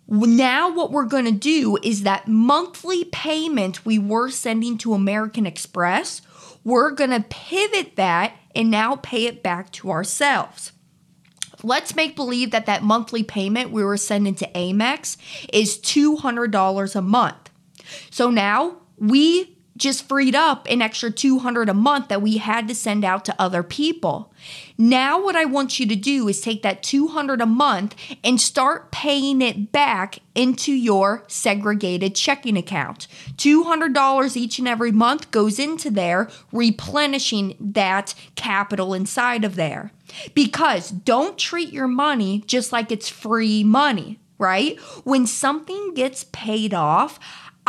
Now, 0.08 0.74
what 0.74 0.90
we're 0.90 1.04
going 1.04 1.26
to 1.26 1.32
do 1.32 1.78
is 1.82 2.02
that 2.02 2.26
monthly 2.26 3.04
payment 3.04 3.84
we 3.84 3.98
were 3.98 4.30
sending 4.30 4.78
to 4.78 4.94
American 4.94 5.44
Express, 5.44 6.22
we're 6.64 6.90
going 6.92 7.10
to 7.10 7.20
pivot 7.28 7.96
that 7.96 8.32
and 8.54 8.70
now 8.70 8.96
pay 8.96 9.26
it 9.26 9.42
back 9.42 9.70
to 9.72 9.90
ourselves. 9.90 10.72
Let's 11.62 11.94
make 11.94 12.16
believe 12.16 12.52
that 12.52 12.66
that 12.66 12.82
monthly 12.82 13.22
payment 13.22 13.70
we 13.70 13.84
were 13.84 13.96
sending 13.96 14.34
to 14.36 14.50
Amex 14.52 15.16
is 15.52 15.78
$200 15.78 16.96
a 16.96 17.02
month. 17.02 17.50
So 18.10 18.30
now 18.30 18.78
we 18.96 19.57
just 19.78 20.08
freed 20.08 20.34
up 20.34 20.66
an 20.68 20.82
extra 20.82 21.10
200 21.10 21.68
a 21.68 21.74
month 21.74 22.08
that 22.08 22.22
we 22.22 22.36
had 22.36 22.68
to 22.68 22.74
send 22.74 23.04
out 23.04 23.24
to 23.24 23.34
other 23.40 23.62
people. 23.62 24.32
Now 24.76 25.22
what 25.22 25.36
I 25.36 25.44
want 25.44 25.80
you 25.80 25.86
to 25.86 25.96
do 25.96 26.28
is 26.28 26.40
take 26.40 26.62
that 26.62 26.82
200 26.82 27.40
a 27.40 27.46
month 27.46 27.96
and 28.22 28.40
start 28.40 28.92
paying 28.92 29.40
it 29.40 29.72
back 29.72 30.18
into 30.34 30.72
your 30.72 31.24
segregated 31.26 32.14
checking 32.14 32.56
account. 32.56 33.08
$200 33.36 34.36
each 34.36 34.58
and 34.58 34.68
every 34.68 34.92
month 34.92 35.30
goes 35.30 35.58
into 35.58 35.90
there, 35.90 36.28
replenishing 36.52 37.56
that 37.58 38.14
capital 38.34 38.94
inside 38.94 39.44
of 39.44 39.56
there. 39.56 39.92
Because 40.34 40.90
don't 40.90 41.38
treat 41.38 41.72
your 41.72 41.88
money 41.88 42.42
just 42.46 42.72
like 42.72 42.90
it's 42.92 43.08
free 43.08 43.64
money, 43.64 44.18
right? 44.38 44.78
When 45.04 45.26
something 45.26 45.94
gets 45.94 46.24
paid 46.24 46.72
off, 46.72 47.18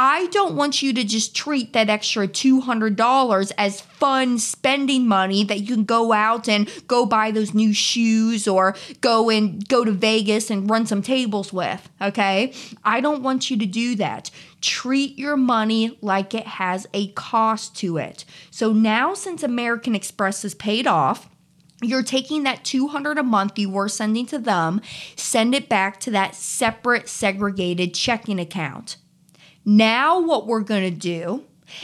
I 0.01 0.27
don't 0.27 0.55
want 0.55 0.81
you 0.81 0.93
to 0.93 1.03
just 1.03 1.35
treat 1.35 1.73
that 1.73 1.89
extra 1.89 2.25
$200 2.25 3.51
as 3.57 3.81
fun 3.81 4.39
spending 4.39 5.05
money 5.05 5.43
that 5.43 5.59
you 5.59 5.75
can 5.75 5.83
go 5.83 6.13
out 6.13 6.47
and 6.47 6.69
go 6.87 7.05
buy 7.05 7.31
those 7.31 7.53
new 7.53 7.73
shoes 7.73 8.47
or 8.47 8.77
go 9.01 9.29
and 9.29 9.67
go 9.67 9.83
to 9.83 9.91
Vegas 9.91 10.49
and 10.49 10.69
run 10.69 10.85
some 10.85 11.01
tables 11.01 11.51
with, 11.51 11.89
okay? 12.01 12.53
I 12.85 13.01
don't 13.01 13.23
want 13.23 13.51
you 13.51 13.57
to 13.57 13.65
do 13.65 13.95
that. 13.95 14.31
Treat 14.61 15.19
your 15.19 15.35
money 15.35 15.97
like 15.99 16.33
it 16.33 16.47
has 16.47 16.87
a 16.93 17.09
cost 17.09 17.75
to 17.79 17.97
it. 17.97 18.23
So 18.51 18.71
now 18.71 19.13
since 19.13 19.43
American 19.43 19.95
Express 19.95 20.45
is 20.45 20.55
paid 20.55 20.87
off, 20.87 21.27
you're 21.81 22.03
taking 22.03 22.43
that 22.43 22.63
200 22.63 23.17
a 23.17 23.23
month 23.23 23.59
you 23.59 23.69
were 23.69 23.89
sending 23.89 24.25
to 24.27 24.39
them, 24.39 24.79
send 25.17 25.53
it 25.53 25.67
back 25.67 25.99
to 25.99 26.11
that 26.11 26.35
separate 26.35 27.09
segregated 27.09 27.93
checking 27.93 28.39
account. 28.39 28.95
Now, 29.69 30.19
what 30.19 30.47
we're 30.47 30.61
going 30.61 30.91
to 30.91 30.99
do 30.99 31.43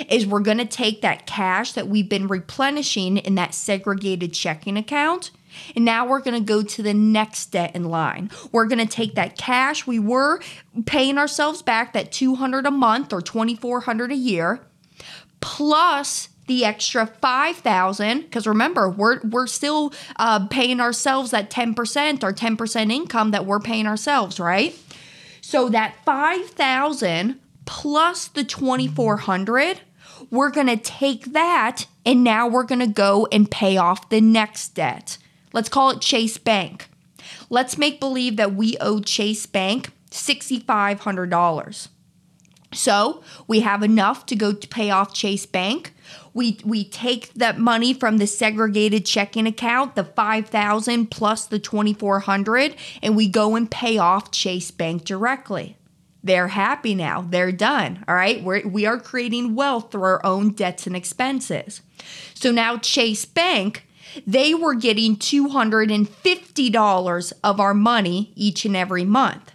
is 0.09 0.25
we're 0.25 0.39
going 0.39 0.57
to 0.57 0.65
take 0.65 1.03
that 1.03 1.27
cash 1.27 1.73
that 1.73 1.87
we've 1.87 2.09
been 2.09 2.27
replenishing 2.27 3.17
in 3.17 3.35
that 3.35 3.53
segregated 3.53 4.33
checking 4.33 4.75
account. 4.75 5.29
And 5.75 5.85
now 5.85 6.07
we're 6.07 6.21
going 6.21 6.33
to 6.33 6.43
go 6.43 6.63
to 6.63 6.81
the 6.81 6.95
next 6.95 7.51
debt 7.51 7.75
in 7.75 7.83
line. 7.83 8.31
We're 8.51 8.65
going 8.65 8.79
to 8.79 8.91
take 8.91 9.13
that 9.13 9.37
cash 9.37 9.85
we 9.85 9.99
were 9.99 10.41
paying 10.87 11.19
ourselves 11.19 11.61
back 11.61 11.93
that 11.93 12.11
200 12.11 12.65
a 12.65 12.71
month 12.71 13.13
or 13.13 13.21
2400 13.21 14.11
a 14.11 14.15
year 14.15 14.61
plus 15.39 16.29
the 16.47 16.65
extra 16.65 17.05
5000 17.05 18.21
because 18.21 18.47
remember 18.47 18.89
we're 18.89 19.19
we're 19.21 19.45
still 19.45 19.93
uh, 20.15 20.47
paying 20.47 20.79
ourselves 20.79 21.29
that 21.31 21.51
10% 21.51 22.23
or 22.23 22.33
10% 22.33 22.91
income 22.91 23.29
that 23.29 23.45
we're 23.45 23.59
paying 23.59 23.85
ourselves 23.85 24.39
right 24.39 24.75
so 25.41 25.69
that 25.69 25.95
5000 26.03 27.39
plus 27.65 28.27
the 28.27 28.43
2400 28.43 29.81
we're 30.29 30.49
going 30.49 30.67
to 30.67 30.77
take 30.77 31.33
that 31.33 31.87
and 32.05 32.23
now 32.23 32.47
we're 32.47 32.63
going 32.63 32.79
to 32.79 32.87
go 32.87 33.27
and 33.31 33.49
pay 33.49 33.77
off 33.77 34.09
the 34.09 34.21
next 34.21 34.69
debt. 34.69 35.17
Let's 35.53 35.69
call 35.69 35.91
it 35.91 36.01
Chase 36.01 36.37
Bank. 36.37 36.89
Let's 37.49 37.77
make 37.77 37.99
believe 37.99 38.37
that 38.37 38.55
we 38.55 38.77
owe 38.79 38.99
Chase 38.99 39.45
Bank 39.45 39.91
$6,500. 40.11 41.87
So 42.73 43.23
we 43.47 43.61
have 43.61 43.83
enough 43.83 44.25
to 44.27 44.35
go 44.35 44.51
to 44.51 44.67
pay 44.67 44.91
off 44.91 45.13
Chase 45.13 45.45
Bank. 45.45 45.93
We 46.33 46.59
we 46.65 46.83
take 46.83 47.33
that 47.35 47.57
money 47.57 47.93
from 47.93 48.17
the 48.17 48.27
segregated 48.27 49.05
checking 49.05 49.47
account, 49.47 49.95
the 49.95 50.03
5000 50.03 51.09
plus 51.09 51.45
the 51.45 51.57
2400 51.57 52.75
and 53.01 53.15
we 53.15 53.29
go 53.29 53.55
and 53.55 53.71
pay 53.71 53.97
off 53.97 54.31
Chase 54.31 54.71
Bank 54.71 55.05
directly. 55.05 55.77
They're 56.25 56.49
happy 56.49 56.93
now. 56.95 57.21
They're 57.21 57.51
done. 57.51 58.03
All 58.07 58.15
right. 58.15 58.41
We're, 58.43 58.67
we 58.67 58.87
are 58.87 58.99
creating 58.99 59.53
wealth 59.53 59.91
through 59.91 60.01
our 60.01 60.25
own 60.25 60.53
debts 60.53 60.87
and 60.87 60.95
expenses. 60.95 61.83
So 62.33 62.51
now 62.51 62.77
Chase 62.77 63.25
Bank, 63.25 63.85
they 64.25 64.55
were 64.55 64.73
getting 64.73 65.17
$250 65.17 67.33
of 67.43 67.59
our 67.59 67.75
money 67.75 68.33
each 68.35 68.65
and 68.65 68.75
every 68.75 69.05
month. 69.05 69.51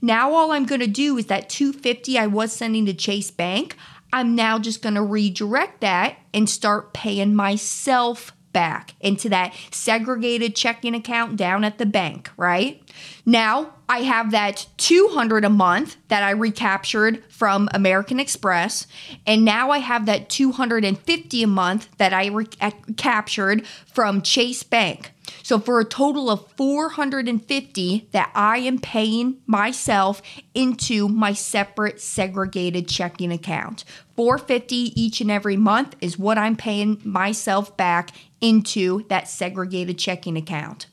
Now 0.00 0.32
all 0.32 0.52
I'm 0.52 0.64
going 0.64 0.80
to 0.80 0.86
do 0.86 1.18
is 1.18 1.26
that 1.26 1.48
250 1.48 2.16
I 2.16 2.28
was 2.28 2.52
sending 2.52 2.86
to 2.86 2.94
Chase 2.94 3.32
Bank, 3.32 3.76
I'm 4.12 4.36
now 4.36 4.60
just 4.60 4.80
going 4.80 4.94
to 4.94 5.02
redirect 5.02 5.80
that 5.80 6.18
and 6.32 6.48
start 6.48 6.92
paying 6.92 7.34
myself 7.34 8.32
back 8.52 8.94
into 9.00 9.28
that 9.30 9.54
segregated 9.70 10.54
checking 10.54 10.94
account 10.94 11.36
down 11.36 11.64
at 11.64 11.78
the 11.78 11.86
bank, 11.86 12.30
right? 12.36 12.82
Now, 13.24 13.74
I 13.88 13.98
have 13.98 14.30
that 14.30 14.66
200 14.78 15.44
a 15.44 15.50
month 15.50 15.96
that 16.08 16.22
I 16.22 16.30
recaptured 16.30 17.22
from 17.28 17.68
American 17.74 18.18
Express, 18.18 18.86
and 19.26 19.44
now 19.44 19.70
I 19.70 19.78
have 19.78 20.06
that 20.06 20.28
250 20.28 21.42
a 21.42 21.46
month 21.46 21.88
that 21.98 22.12
I 22.12 22.28
recaptured 22.28 23.62
uh, 23.62 23.66
from 23.92 24.22
Chase 24.22 24.62
Bank. 24.62 25.12
So 25.42 25.58
for 25.58 25.80
a 25.80 25.84
total 25.84 26.30
of 26.30 26.50
450 26.56 28.08
that 28.12 28.30
I 28.34 28.58
am 28.58 28.78
paying 28.78 29.38
myself 29.46 30.22
into 30.54 31.08
my 31.08 31.32
separate 31.32 32.00
segregated 32.00 32.88
checking 32.88 33.32
account. 33.32 33.84
450 34.16 35.00
each 35.00 35.20
and 35.20 35.30
every 35.30 35.56
month 35.56 35.96
is 36.00 36.18
what 36.18 36.38
I'm 36.38 36.56
paying 36.56 37.00
myself 37.04 37.76
back 37.76 38.10
into 38.42 39.06
that 39.08 39.28
segregated 39.28 39.98
checking 39.98 40.36
account. 40.36 40.88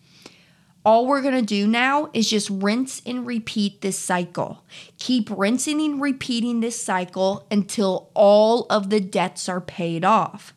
All 0.85 1.05
we're 1.05 1.21
going 1.21 1.35
to 1.35 1.41
do 1.41 1.67
now 1.67 2.09
is 2.13 2.29
just 2.29 2.49
rinse 2.49 3.01
and 3.05 3.27
repeat 3.27 3.81
this 3.81 3.99
cycle. 3.99 4.63
Keep 4.97 5.29
rinsing 5.29 5.81
and 5.81 6.01
repeating 6.01 6.61
this 6.61 6.81
cycle 6.81 7.45
until 7.51 8.09
all 8.13 8.65
of 8.69 8.89
the 8.89 9.01
debts 9.01 9.49
are 9.49 9.59
paid 9.59 10.05
off. 10.05 10.53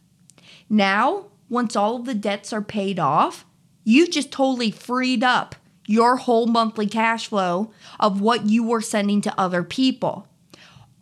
Now, 0.70 1.26
once 1.48 1.74
all 1.74 1.96
of 1.96 2.04
the 2.04 2.14
debts 2.14 2.52
are 2.52 2.62
paid 2.62 3.00
off, 3.00 3.44
you 3.84 4.06
just 4.06 4.30
totally 4.30 4.70
freed 4.70 5.24
up 5.24 5.56
your 5.86 6.16
whole 6.16 6.46
monthly 6.46 6.86
cash 6.86 7.26
flow 7.26 7.72
of 7.98 8.20
what 8.20 8.46
you 8.46 8.62
were 8.62 8.80
sending 8.80 9.20
to 9.22 9.40
other 9.40 9.64
people 9.64 10.28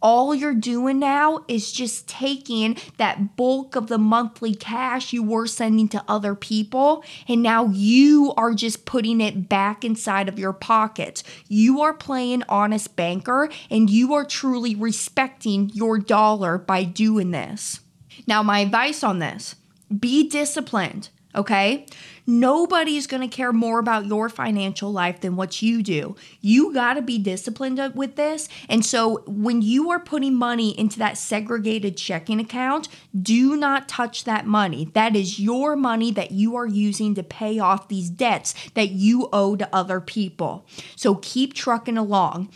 all 0.03 0.35
you're 0.35 0.55
doing 0.55 0.99
now 0.99 1.45
is 1.49 1.73
just 1.73 2.09
taking 2.09 2.77
that 2.97 3.37
bulk 3.37 3.77
of 3.77 3.89
the 3.89 3.99
monthly 3.99 4.55
cash 4.55 5.13
you 5.13 5.23
were 5.23 5.47
sending 5.47 5.89
to 5.89 6.05
other 6.09 6.35
people, 6.35 7.05
and 7.29 7.43
now 7.43 7.67
you 7.67 8.33
are 8.37 8.55
just 8.55 8.85
putting 8.85 9.21
it 9.21 9.49
back 9.49 9.85
inside 9.85 10.29
of 10.29 10.39
your 10.39 10.53
pocket. 10.53 11.23
You 11.49 11.81
are 11.81 11.95
playing 11.95 12.43
honest 12.49 12.97
banker, 12.97 13.51
and 13.71 13.91
you 13.91 14.15
are 14.15 14.25
truly 14.25 14.75
respecting 14.75 15.71
your 15.75 15.99
dollar 15.99 16.59
by 16.59 16.85
doing 16.85 17.31
this. 17.31 17.81
Now, 18.27 18.43
my 18.43 18.61
advice 18.61 19.03
on 19.03 19.19
this 19.19 19.57
be 19.99 20.29
disciplined. 20.29 21.09
Okay? 21.35 21.87
Nobody's 22.27 23.07
going 23.07 23.29
to 23.29 23.35
care 23.35 23.53
more 23.53 23.79
about 23.79 24.07
your 24.07 24.29
financial 24.29 24.93
life 24.93 25.21
than 25.21 25.37
what 25.37 25.63
you 25.63 25.83
do. 25.83 26.17
You 26.41 26.73
got 26.73 26.95
to 26.95 27.03
be 27.03 27.19
disciplined 27.19 27.81
with 27.95 28.17
this. 28.17 28.49
And 28.69 28.85
so 28.85 29.23
when 29.27 29.63
you 29.63 29.91
are 29.91 30.01
putting 30.01 30.35
money 30.35 30.79
into 30.79 30.99
that 30.99 31.19
segregated 31.19 31.97
checking 31.97 32.41
account, 32.41 32.89
do 33.21 33.57
not 33.57 33.89
touch 33.89 34.25
that 34.25 34.47
money. 34.47 34.91
That 34.95 35.17
is 35.17 35.41
your 35.41 35.77
money 35.77 36.11
that 36.13 36.33
you 36.33 36.57
are 36.57 36.67
using 36.67 37.15
to 37.15 37.23
pay 37.23 37.59
off 37.59 37.89
these 37.89 38.11
debts 38.11 38.55
that 38.75 38.91
you 38.91 39.29
owe 39.33 39.57
to 39.57 39.69
other 39.75 40.01
people. 40.01 40.67
So 40.97 41.17
keep 41.17 41.55
trucking 41.55 41.99
along. 41.99 42.51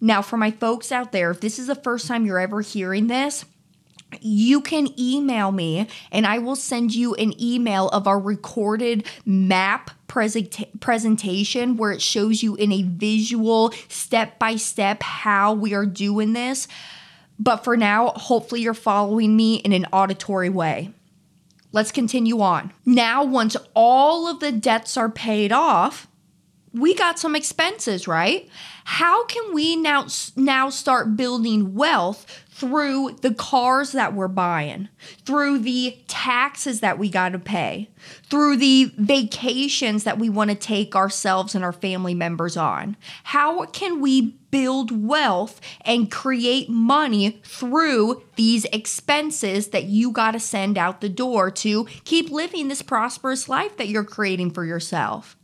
Now, 0.00 0.20
for 0.20 0.36
my 0.36 0.50
folks 0.50 0.92
out 0.92 1.12
there, 1.12 1.30
if 1.30 1.40
this 1.40 1.58
is 1.58 1.68
the 1.68 1.74
first 1.74 2.06
time 2.06 2.26
you're 2.26 2.38
ever 2.38 2.60
hearing 2.60 3.06
this, 3.06 3.44
you 4.20 4.60
can 4.60 4.88
email 4.98 5.52
me 5.52 5.86
and 6.10 6.26
I 6.26 6.38
will 6.38 6.56
send 6.56 6.94
you 6.94 7.14
an 7.14 7.40
email 7.40 7.88
of 7.88 8.06
our 8.06 8.18
recorded 8.18 9.06
map 9.24 9.90
present- 10.08 10.80
presentation 10.80 11.76
where 11.76 11.92
it 11.92 12.02
shows 12.02 12.42
you 12.42 12.54
in 12.56 12.72
a 12.72 12.82
visual, 12.82 13.72
step 13.88 14.38
by 14.38 14.56
step, 14.56 15.02
how 15.02 15.52
we 15.52 15.74
are 15.74 15.86
doing 15.86 16.32
this. 16.32 16.68
But 17.38 17.64
for 17.64 17.76
now, 17.76 18.08
hopefully, 18.16 18.62
you're 18.62 18.74
following 18.74 19.36
me 19.36 19.56
in 19.56 19.72
an 19.72 19.86
auditory 19.92 20.48
way. 20.48 20.92
Let's 21.72 21.92
continue 21.92 22.40
on. 22.40 22.72
Now, 22.86 23.22
once 23.24 23.56
all 23.74 24.26
of 24.28 24.40
the 24.40 24.52
debts 24.52 24.96
are 24.96 25.10
paid 25.10 25.52
off, 25.52 26.08
we 26.76 26.94
got 26.94 27.18
some 27.18 27.34
expenses, 27.34 28.06
right? 28.06 28.48
How 28.84 29.24
can 29.24 29.54
we 29.54 29.76
now 29.76 30.06
now 30.36 30.68
start 30.68 31.16
building 31.16 31.74
wealth 31.74 32.44
through 32.50 33.16
the 33.20 33.34
cars 33.34 33.92
that 33.92 34.14
we're 34.14 34.28
buying, 34.28 34.88
through 35.24 35.58
the 35.58 35.98
taxes 36.08 36.80
that 36.80 36.98
we 36.98 37.10
got 37.10 37.30
to 37.30 37.38
pay, 37.38 37.90
through 38.24 38.56
the 38.56 38.92
vacations 38.96 40.04
that 40.04 40.18
we 40.18 40.30
want 40.30 40.50
to 40.50 40.56
take 40.56 40.96
ourselves 40.96 41.54
and 41.54 41.64
our 41.64 41.72
family 41.72 42.14
members 42.14 42.56
on. 42.56 42.96
How 43.24 43.66
can 43.66 44.00
we 44.00 44.36
build 44.50 45.06
wealth 45.06 45.60
and 45.82 46.10
create 46.10 46.68
money 46.68 47.40
through 47.44 48.22
these 48.36 48.64
expenses 48.66 49.68
that 49.68 49.84
you 49.84 50.10
got 50.10 50.30
to 50.30 50.40
send 50.40 50.78
out 50.78 51.00
the 51.00 51.08
door 51.08 51.50
to 51.50 51.84
keep 52.04 52.30
living 52.30 52.68
this 52.68 52.82
prosperous 52.82 53.48
life 53.48 53.76
that 53.76 53.88
you're 53.88 54.04
creating 54.04 54.50
for 54.50 54.64
yourself? 54.64 55.36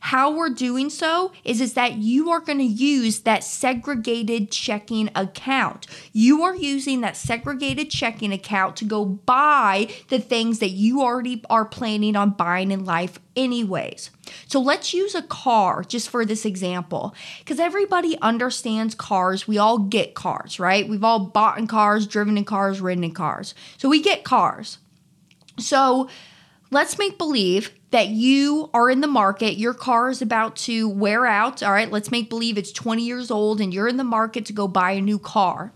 How 0.00 0.30
we're 0.30 0.50
doing 0.50 0.90
so 0.90 1.32
is, 1.44 1.60
is 1.60 1.74
that 1.74 1.94
you 1.94 2.30
are 2.30 2.40
going 2.40 2.58
to 2.58 2.64
use 2.64 3.20
that 3.20 3.44
segregated 3.44 4.50
checking 4.50 5.10
account. 5.14 5.86
You 6.12 6.42
are 6.42 6.54
using 6.54 7.00
that 7.00 7.16
segregated 7.16 7.90
checking 7.90 8.32
account 8.32 8.76
to 8.76 8.84
go 8.84 9.04
buy 9.04 9.88
the 10.08 10.18
things 10.18 10.60
that 10.60 10.70
you 10.70 11.02
already 11.02 11.44
are 11.50 11.64
planning 11.64 12.16
on 12.16 12.30
buying 12.30 12.70
in 12.70 12.84
life 12.84 13.18
anyways. 13.36 14.10
So 14.46 14.60
let's 14.60 14.94
use 14.94 15.14
a 15.14 15.22
car 15.22 15.82
just 15.84 16.08
for 16.08 16.24
this 16.24 16.44
example 16.44 17.14
because 17.40 17.58
everybody 17.58 18.18
understands 18.20 18.94
cars. 18.94 19.48
We 19.48 19.58
all 19.58 19.78
get 19.78 20.14
cars, 20.14 20.60
right? 20.60 20.88
We've 20.88 21.04
all 21.04 21.20
bought 21.20 21.58
in 21.58 21.66
cars, 21.66 22.06
driven 22.06 22.38
in 22.38 22.44
cars, 22.44 22.80
ridden 22.80 23.04
in 23.04 23.14
cars. 23.14 23.54
So 23.78 23.88
we 23.88 24.02
get 24.02 24.24
cars. 24.24 24.78
So 25.58 26.08
let's 26.70 26.98
make 26.98 27.18
believe 27.18 27.72
that 27.90 28.08
you 28.08 28.68
are 28.74 28.90
in 28.90 29.00
the 29.00 29.06
market, 29.06 29.58
your 29.58 29.74
car 29.74 30.10
is 30.10 30.20
about 30.20 30.56
to 30.56 30.88
wear 30.88 31.26
out. 31.26 31.62
All 31.62 31.72
right, 31.72 31.90
let's 31.90 32.10
make 32.10 32.28
believe 32.28 32.58
it's 32.58 32.72
20 32.72 33.02
years 33.02 33.30
old 33.30 33.60
and 33.60 33.72
you're 33.72 33.88
in 33.88 33.96
the 33.96 34.04
market 34.04 34.44
to 34.46 34.52
go 34.52 34.68
buy 34.68 34.92
a 34.92 35.00
new 35.00 35.18
car. 35.18 35.72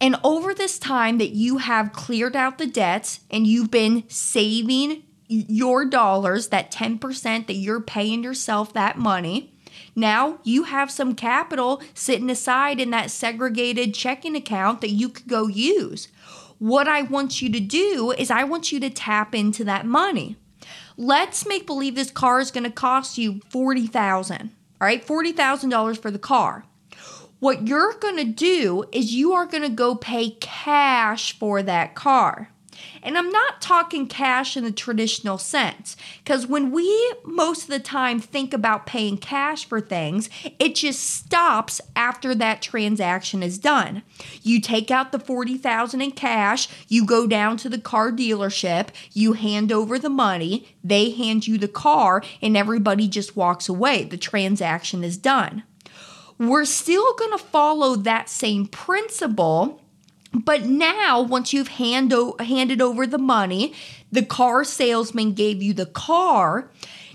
And 0.00 0.16
over 0.24 0.54
this 0.54 0.78
time 0.78 1.18
that 1.18 1.30
you 1.30 1.58
have 1.58 1.92
cleared 1.92 2.36
out 2.36 2.58
the 2.58 2.66
debts 2.66 3.20
and 3.30 3.46
you've 3.46 3.70
been 3.70 4.04
saving 4.08 5.02
your 5.28 5.84
dollars, 5.84 6.48
that 6.48 6.70
10% 6.70 7.46
that 7.46 7.54
you're 7.54 7.80
paying 7.80 8.22
yourself 8.22 8.72
that 8.72 8.98
money, 8.98 9.54
now 9.96 10.38
you 10.42 10.64
have 10.64 10.90
some 10.90 11.14
capital 11.14 11.82
sitting 11.94 12.30
aside 12.30 12.80
in 12.80 12.90
that 12.90 13.10
segregated 13.10 13.94
checking 13.94 14.36
account 14.36 14.80
that 14.80 14.90
you 14.90 15.08
could 15.08 15.28
go 15.28 15.46
use. 15.46 16.08
What 16.58 16.88
I 16.88 17.02
want 17.02 17.42
you 17.42 17.50
to 17.50 17.60
do 17.60 18.12
is, 18.12 18.30
I 18.30 18.44
want 18.44 18.72
you 18.72 18.80
to 18.80 18.90
tap 18.90 19.34
into 19.34 19.64
that 19.64 19.86
money. 19.86 20.36
Let's 20.96 21.46
make 21.46 21.66
believe 21.66 21.94
this 21.94 22.10
car 22.10 22.40
is 22.40 22.50
going 22.50 22.64
to 22.64 22.70
cost 22.70 23.18
you 23.18 23.40
40000 23.50 24.50
all 24.80 24.86
right, 24.86 25.06
$40,000 25.06 25.98
for 25.98 26.10
the 26.10 26.18
car. 26.18 26.64
What 27.38 27.66
you're 27.66 27.94
going 27.94 28.16
to 28.16 28.24
do 28.24 28.84
is 28.92 29.14
you 29.14 29.32
are 29.32 29.46
going 29.46 29.62
to 29.62 29.68
go 29.68 29.94
pay 29.94 30.30
cash 30.40 31.38
for 31.38 31.62
that 31.62 31.94
car. 31.94 32.50
And 33.02 33.18
I'm 33.18 33.30
not 33.30 33.60
talking 33.60 34.06
cash 34.06 34.56
in 34.56 34.64
the 34.64 34.72
traditional 34.72 35.38
sense, 35.38 35.96
because 36.22 36.46
when 36.46 36.70
we 36.70 37.14
most 37.24 37.64
of 37.64 37.68
the 37.68 37.80
time 37.80 38.20
think 38.20 38.54
about 38.54 38.86
paying 38.86 39.18
cash 39.18 39.64
for 39.64 39.80
things, 39.80 40.30
it 40.58 40.74
just 40.74 41.00
stops 41.00 41.80
after 41.94 42.34
that 42.34 42.62
transaction 42.62 43.42
is 43.42 43.58
done. 43.58 44.02
You 44.42 44.60
take 44.60 44.90
out 44.90 45.12
the 45.12 45.18
40,000 45.18 46.00
in 46.00 46.12
cash, 46.12 46.68
you 46.88 47.04
go 47.04 47.26
down 47.26 47.56
to 47.58 47.68
the 47.68 47.78
car 47.78 48.10
dealership, 48.10 48.88
you 49.12 49.34
hand 49.34 49.70
over 49.70 49.98
the 49.98 50.10
money, 50.10 50.74
they 50.82 51.10
hand 51.10 51.46
you 51.46 51.58
the 51.58 51.68
car, 51.68 52.22
and 52.40 52.56
everybody 52.56 53.08
just 53.08 53.36
walks 53.36 53.68
away. 53.68 54.04
The 54.04 54.16
transaction 54.16 55.04
is 55.04 55.16
done. 55.16 55.62
We're 56.38 56.64
still 56.64 57.14
going 57.14 57.30
to 57.30 57.38
follow 57.38 57.94
that 57.96 58.28
same 58.28 58.66
principle 58.66 59.80
but 60.34 60.64
now, 60.64 61.20
once 61.20 61.52
you've 61.52 61.68
hand 61.68 62.12
o- 62.12 62.36
handed 62.40 62.80
over 62.80 63.06
the 63.06 63.18
money, 63.18 63.72
the 64.10 64.24
car 64.24 64.64
salesman 64.64 65.32
gave 65.32 65.62
you 65.62 65.72
the 65.72 65.86
car. 65.86 66.70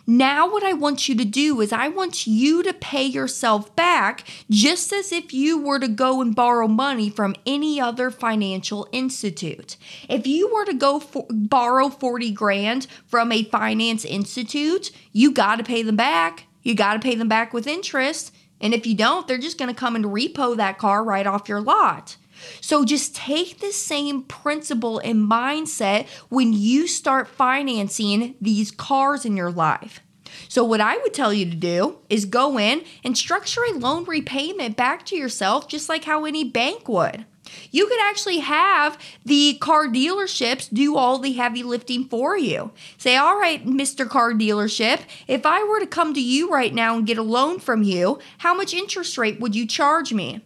Now, 0.08 0.52
what 0.52 0.64
I 0.64 0.74
want 0.74 1.08
you 1.08 1.16
to 1.18 1.26
do 1.26 1.62
is, 1.62 1.72
I 1.72 1.88
want 1.88 2.26
you 2.26 2.64
to 2.64 2.74
pay 2.74 3.04
yourself 3.04 3.76
back 3.76 4.28
just 4.50 4.92
as 4.92 5.12
if 5.12 5.34
you 5.34 5.62
were 5.62 5.78
to 5.80 5.88
go 5.88 6.20
and 6.20 6.36
borrow 6.36 6.68
money 6.68 7.12
from 7.12 7.36
any 7.46 7.80
other 7.80 8.10
financial 8.10 8.88
institute. 8.92 9.78
If 10.10 10.26
you 10.26 10.52
were 10.52 10.66
to 10.66 10.74
go 10.74 11.00
for, 11.00 11.28
borrow 11.30 11.90
40 11.90 12.32
grand 12.32 12.88
from 13.06 13.32
a 13.32 13.44
finance 13.44 14.04
institute, 14.04 14.92
you 15.12 15.32
got 15.32 15.58
to 15.58 15.64
pay 15.64 15.84
them 15.84 15.96
back. 15.96 16.46
You 16.64 16.74
got 16.74 16.94
to 16.94 17.00
pay 17.00 17.14
them 17.14 17.28
back 17.28 17.54
with 17.54 17.68
interest. 17.68 18.34
And 18.60 18.74
if 18.74 18.88
you 18.88 18.96
don't, 18.96 19.28
they're 19.28 19.38
just 19.38 19.60
going 19.60 19.74
to 19.74 19.80
come 19.80 19.96
and 19.96 20.06
repo 20.06 20.58
that 20.58 20.80
car 20.80 21.04
right 21.04 21.28
off 21.28 21.48
your 21.48 21.62
lot. 21.62 22.18
So 22.62 22.86
just 22.86 23.16
take 23.16 23.60
the 23.60 23.72
same 23.72 24.24
principle 24.24 25.00
and 25.00 25.30
mindset 25.30 26.08
when 26.30 26.54
you 26.54 26.88
start 26.88 27.28
financing 27.28 28.36
these 28.42 28.72
cars 28.72 29.26
in 29.26 29.38
your 29.38 29.52
life. 29.52 30.02
So, 30.48 30.64
what 30.64 30.82
I 30.82 30.98
would 30.98 31.14
tell 31.14 31.34
you 31.34 31.50
to 31.50 31.56
do 31.56 31.98
is 32.10 32.26
go 32.26 32.60
in 32.60 32.84
and 33.04 33.18
structure 33.18 33.62
a 33.64 33.74
loan 33.74 34.06
repayment 34.06 34.78
back 34.78 35.06
to 35.08 35.16
yourself, 35.16 35.68
just 35.68 35.90
like 35.90 36.06
how 36.06 36.26
any 36.26 36.44
bank 36.44 36.88
would. 36.88 37.26
You 37.72 37.88
could 37.88 38.00
actually 38.02 38.40
have 38.40 38.98
the 39.26 39.58
car 39.60 39.88
dealerships 39.88 40.72
do 40.72 40.96
all 40.96 41.18
the 41.18 41.34
heavy 41.34 41.64
lifting 41.64 42.06
for 42.06 42.38
you. 42.38 42.72
Say, 42.98 43.16
all 43.16 43.40
right, 43.40 43.66
Mr. 43.66 44.08
Car 44.08 44.34
Dealership, 44.34 45.02
if 45.28 45.46
I 45.46 45.64
were 45.64 45.80
to 45.80 45.88
come 45.88 46.14
to 46.14 46.22
you 46.22 46.52
right 46.52 46.74
now 46.74 46.98
and 46.98 47.08
get 47.08 47.18
a 47.18 47.24
loan 47.24 47.60
from 47.60 47.84
you, 47.84 48.20
how 48.40 48.54
much 48.54 48.74
interest 48.74 49.18
rate 49.18 49.40
would 49.40 49.56
you 49.56 49.66
charge 49.66 50.14
me? 50.14 50.42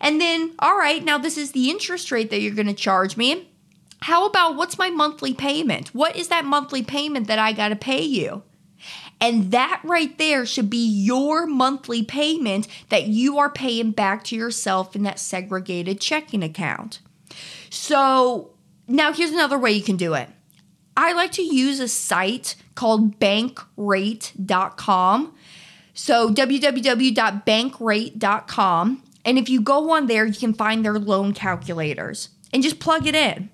And 0.00 0.20
then, 0.20 0.54
all 0.58 0.76
right, 0.76 1.04
now 1.04 1.18
this 1.18 1.36
is 1.36 1.52
the 1.52 1.70
interest 1.70 2.10
rate 2.10 2.30
that 2.30 2.40
you're 2.40 2.54
going 2.54 2.66
to 2.66 2.74
charge 2.74 3.16
me. 3.16 3.48
How 4.02 4.26
about 4.26 4.56
what's 4.56 4.78
my 4.78 4.90
monthly 4.90 5.32
payment? 5.32 5.94
What 5.94 6.16
is 6.16 6.26
that 6.28 6.44
monthly 6.44 6.82
payment 6.82 7.28
that 7.28 7.38
I 7.38 7.52
got 7.52 7.68
to 7.68 7.76
pay 7.76 8.02
you? 8.02 8.42
And 9.20 9.52
that 9.52 9.80
right 9.84 10.18
there 10.18 10.44
should 10.44 10.68
be 10.68 10.84
your 10.84 11.46
monthly 11.46 12.02
payment 12.02 12.66
that 12.88 13.06
you 13.06 13.38
are 13.38 13.48
paying 13.48 13.92
back 13.92 14.24
to 14.24 14.34
yourself 14.34 14.96
in 14.96 15.04
that 15.04 15.20
segregated 15.20 16.00
checking 16.00 16.42
account. 16.42 16.98
So 17.70 18.50
now 18.88 19.12
here's 19.12 19.30
another 19.30 19.58
way 19.58 19.70
you 19.70 19.82
can 19.82 19.96
do 19.96 20.14
it. 20.14 20.28
I 20.96 21.12
like 21.12 21.30
to 21.32 21.42
use 21.42 21.78
a 21.78 21.86
site 21.86 22.56
called 22.74 23.20
bankrate.com. 23.20 25.34
So 25.94 26.30
www.bankrate.com. 26.30 29.02
And 29.24 29.38
if 29.38 29.48
you 29.48 29.60
go 29.60 29.90
on 29.90 30.06
there, 30.06 30.26
you 30.26 30.34
can 30.34 30.54
find 30.54 30.84
their 30.84 30.98
loan 30.98 31.32
calculators 31.32 32.30
and 32.52 32.62
just 32.62 32.80
plug 32.80 33.06
it 33.06 33.14
in. 33.14 33.50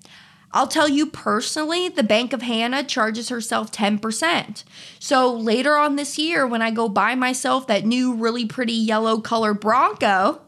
I'll 0.51 0.67
tell 0.67 0.89
you 0.89 1.05
personally, 1.05 1.89
the 1.89 2.03
Bank 2.03 2.33
of 2.33 2.41
Hannah 2.41 2.83
charges 2.83 3.29
herself 3.29 3.71
10%. 3.71 4.63
So 4.97 5.31
later 5.31 5.75
on 5.77 5.95
this 5.95 6.17
year, 6.17 6.47
when 6.47 6.63
I 6.63 6.71
go 6.71 6.89
buy 6.89 7.13
myself 7.13 7.67
that 7.67 7.85
new, 7.85 8.15
really 8.15 8.45
pretty 8.45 8.73
yellow 8.73 9.21
color 9.21 9.53
Bronco, 9.53 10.41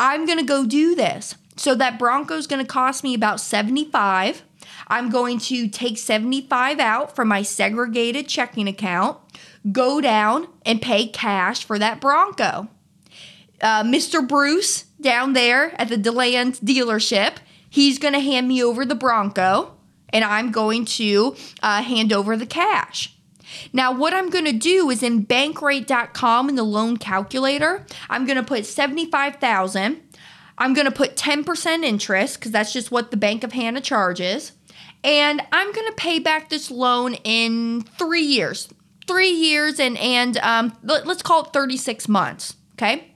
I'm 0.00 0.26
gonna 0.26 0.42
go 0.42 0.66
do 0.66 0.96
this. 0.96 1.36
So 1.56 1.76
that 1.76 1.98
Bronco 1.98 2.34
is 2.34 2.48
gonna 2.48 2.64
cost 2.64 3.04
me 3.04 3.14
about 3.14 3.40
75. 3.40 4.42
I'm 4.88 5.10
going 5.10 5.38
to 5.40 5.68
take 5.68 5.96
75 5.96 6.80
out 6.80 7.14
from 7.14 7.28
my 7.28 7.42
segregated 7.42 8.26
checking 8.26 8.66
account, 8.66 9.18
go 9.70 10.00
down 10.00 10.48
and 10.66 10.82
pay 10.82 11.06
cash 11.06 11.64
for 11.64 11.78
that 11.78 12.00
Bronco 12.00 12.68
uh, 13.60 13.82
Mr. 13.82 14.26
Bruce 14.26 14.84
down 15.00 15.32
there 15.32 15.78
at 15.80 15.88
the 15.88 15.96
DeLand 15.96 16.54
dealership. 16.54 17.36
He's 17.68 17.98
going 17.98 18.14
to 18.14 18.20
hand 18.20 18.48
me 18.48 18.62
over 18.62 18.84
the 18.84 18.94
Bronco. 18.94 19.72
and 20.10 20.24
I'm 20.24 20.52
going 20.52 20.84
to 20.84 21.34
uh, 21.62 21.82
hand 21.82 22.12
over 22.12 22.36
the 22.36 22.46
cash. 22.46 23.14
Now, 23.72 23.92
what 23.92 24.14
I'm 24.14 24.30
going 24.30 24.44
to 24.44 24.52
do 24.52 24.88
is 24.90 25.02
in 25.02 25.26
bankrate.com 25.26 26.48
in 26.48 26.54
the 26.54 26.62
loan 26.62 26.96
calculator, 26.96 27.84
I'm 28.08 28.24
going 28.24 28.36
to 28.36 28.42
put 28.42 28.64
75,000. 28.64 30.00
I'm 30.56 30.72
going 30.72 30.86
to 30.86 30.92
put 30.92 31.16
10% 31.16 31.84
interest 31.84 32.38
because 32.38 32.52
that's 32.52 32.72
just 32.72 32.90
what 32.90 33.10
the 33.10 33.16
Bank 33.16 33.42
of 33.42 33.52
Hannah 33.52 33.80
charges. 33.80 34.52
And 35.02 35.42
I'm 35.52 35.72
going 35.72 35.86
to 35.88 35.94
pay 35.96 36.18
back 36.18 36.48
this 36.48 36.70
loan 36.70 37.14
in 37.24 37.82
three 37.98 38.22
years. 38.22 38.68
Three 39.06 39.30
years 39.30 39.78
and, 39.80 39.98
and 39.98 40.38
um, 40.38 40.76
let's 40.82 41.22
call 41.22 41.44
it 41.44 41.52
36 41.52 42.08
months. 42.08 42.54
Okay. 42.74 43.13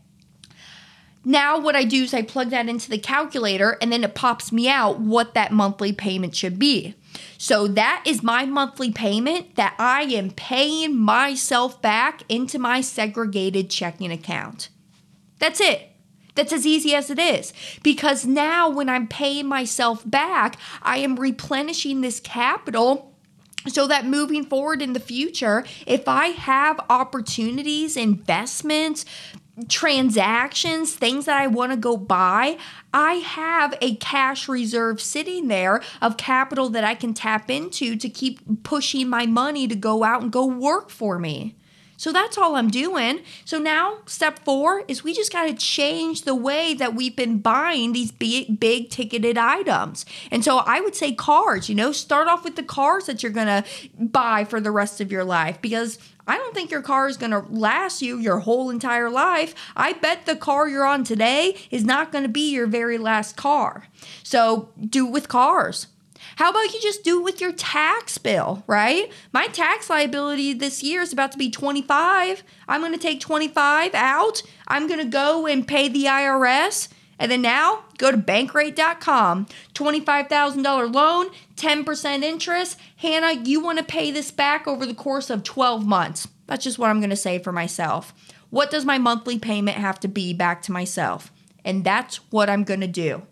Now, 1.28 1.58
what 1.58 1.76
I 1.76 1.84
do 1.84 2.04
is 2.04 2.14
I 2.14 2.22
plug 2.22 2.48
that 2.50 2.70
into 2.70 2.88
the 2.88 2.96
calculator 2.96 3.76
and 3.82 3.92
then 3.92 4.02
it 4.02 4.14
pops 4.14 4.50
me 4.50 4.66
out 4.66 4.98
what 4.98 5.34
that 5.34 5.52
monthly 5.52 5.92
payment 5.92 6.34
should 6.34 6.58
be. 6.58 6.94
So, 7.36 7.68
that 7.68 8.02
is 8.06 8.22
my 8.22 8.46
monthly 8.46 8.90
payment 8.90 9.56
that 9.56 9.74
I 9.78 10.04
am 10.04 10.30
paying 10.30 10.96
myself 10.96 11.82
back 11.82 12.22
into 12.30 12.58
my 12.58 12.80
segregated 12.80 13.68
checking 13.68 14.10
account. 14.10 14.70
That's 15.38 15.60
it. 15.60 15.90
That's 16.34 16.54
as 16.54 16.66
easy 16.66 16.94
as 16.94 17.10
it 17.10 17.18
is. 17.18 17.52
Because 17.82 18.24
now, 18.24 18.70
when 18.70 18.88
I'm 18.88 19.06
paying 19.06 19.46
myself 19.46 20.08
back, 20.08 20.56
I 20.80 20.96
am 20.96 21.16
replenishing 21.16 22.00
this 22.00 22.20
capital 22.20 23.12
so 23.66 23.86
that 23.86 24.06
moving 24.06 24.44
forward 24.44 24.80
in 24.80 24.94
the 24.94 25.00
future, 25.00 25.62
if 25.86 26.08
I 26.08 26.28
have 26.28 26.80
opportunities, 26.88 27.98
investments, 27.98 29.04
transactions, 29.68 30.94
things 30.94 31.24
that 31.24 31.40
I 31.40 31.46
want 31.46 31.72
to 31.72 31.76
go 31.76 31.96
buy, 31.96 32.58
I 32.92 33.14
have 33.14 33.76
a 33.80 33.96
cash 33.96 34.48
reserve 34.48 35.00
sitting 35.00 35.48
there 35.48 35.82
of 36.00 36.16
capital 36.16 36.68
that 36.70 36.84
I 36.84 36.94
can 36.94 37.14
tap 37.14 37.50
into 37.50 37.96
to 37.96 38.08
keep 38.08 38.62
pushing 38.62 39.08
my 39.08 39.26
money 39.26 39.66
to 39.68 39.74
go 39.74 40.04
out 40.04 40.22
and 40.22 40.32
go 40.32 40.46
work 40.46 40.90
for 40.90 41.18
me. 41.18 41.57
So 41.98 42.12
that's 42.12 42.38
all 42.38 42.54
I'm 42.54 42.70
doing. 42.70 43.20
So 43.44 43.58
now, 43.58 43.98
step 44.06 44.38
four 44.44 44.84
is 44.88 45.04
we 45.04 45.12
just 45.12 45.32
got 45.32 45.46
to 45.46 45.54
change 45.54 46.22
the 46.22 46.34
way 46.34 46.72
that 46.74 46.94
we've 46.94 47.16
been 47.16 47.40
buying 47.40 47.92
these 47.92 48.12
big, 48.12 48.58
big 48.58 48.88
ticketed 48.88 49.36
items. 49.36 50.06
And 50.30 50.44
so 50.44 50.58
I 50.58 50.80
would 50.80 50.94
say 50.94 51.12
cars, 51.12 51.68
you 51.68 51.74
know, 51.74 51.90
start 51.92 52.28
off 52.28 52.44
with 52.44 52.56
the 52.56 52.62
cars 52.62 53.06
that 53.06 53.22
you're 53.22 53.32
going 53.32 53.48
to 53.48 53.64
buy 53.98 54.44
for 54.44 54.60
the 54.60 54.70
rest 54.70 55.00
of 55.00 55.10
your 55.10 55.24
life 55.24 55.60
because 55.60 55.98
I 56.28 56.36
don't 56.36 56.54
think 56.54 56.70
your 56.70 56.82
car 56.82 57.08
is 57.08 57.16
going 57.16 57.32
to 57.32 57.44
last 57.48 58.00
you 58.00 58.18
your 58.18 58.38
whole 58.38 58.70
entire 58.70 59.10
life. 59.10 59.54
I 59.74 59.94
bet 59.94 60.24
the 60.24 60.36
car 60.36 60.68
you're 60.68 60.86
on 60.86 61.02
today 61.02 61.56
is 61.70 61.84
not 61.84 62.12
going 62.12 62.24
to 62.24 62.28
be 62.28 62.52
your 62.52 62.68
very 62.68 62.98
last 62.98 63.36
car. 63.36 63.88
So 64.22 64.68
do 64.78 65.04
with 65.04 65.28
cars. 65.28 65.88
How 66.38 66.50
about 66.50 66.72
you 66.72 66.80
just 66.80 67.02
do 67.02 67.18
it 67.18 67.24
with 67.24 67.40
your 67.40 67.50
tax 67.50 68.16
bill, 68.16 68.62
right? 68.68 69.10
My 69.32 69.48
tax 69.48 69.90
liability 69.90 70.52
this 70.52 70.84
year 70.84 71.02
is 71.02 71.12
about 71.12 71.32
to 71.32 71.38
be 71.38 71.50
25. 71.50 72.44
I'm 72.68 72.80
going 72.80 72.92
to 72.92 72.98
take 72.98 73.18
25 73.18 73.92
out. 73.92 74.44
I'm 74.68 74.86
going 74.86 75.00
to 75.00 75.04
go 75.04 75.48
and 75.48 75.66
pay 75.66 75.88
the 75.88 76.04
IRS. 76.04 76.90
And 77.18 77.32
then 77.32 77.42
now 77.42 77.82
go 77.98 78.12
to 78.12 78.16
bankrate.com. 78.16 79.48
$25,000 79.74 80.94
loan, 80.94 81.30
10% 81.56 82.22
interest. 82.22 82.78
Hannah, 82.98 83.42
you 83.42 83.60
want 83.60 83.78
to 83.78 83.84
pay 83.84 84.12
this 84.12 84.30
back 84.30 84.68
over 84.68 84.86
the 84.86 84.94
course 84.94 85.30
of 85.30 85.42
12 85.42 85.84
months. 85.84 86.28
That's 86.46 86.62
just 86.62 86.78
what 86.78 86.88
I'm 86.88 87.00
going 87.00 87.10
to 87.10 87.16
say 87.16 87.40
for 87.40 87.50
myself. 87.50 88.14
What 88.50 88.70
does 88.70 88.84
my 88.84 88.98
monthly 88.98 89.40
payment 89.40 89.78
have 89.78 89.98
to 89.98 90.08
be 90.08 90.32
back 90.34 90.62
to 90.62 90.72
myself? 90.72 91.32
And 91.64 91.82
that's 91.82 92.18
what 92.30 92.48
I'm 92.48 92.62
going 92.62 92.82
to 92.82 92.86
do. 92.86 93.26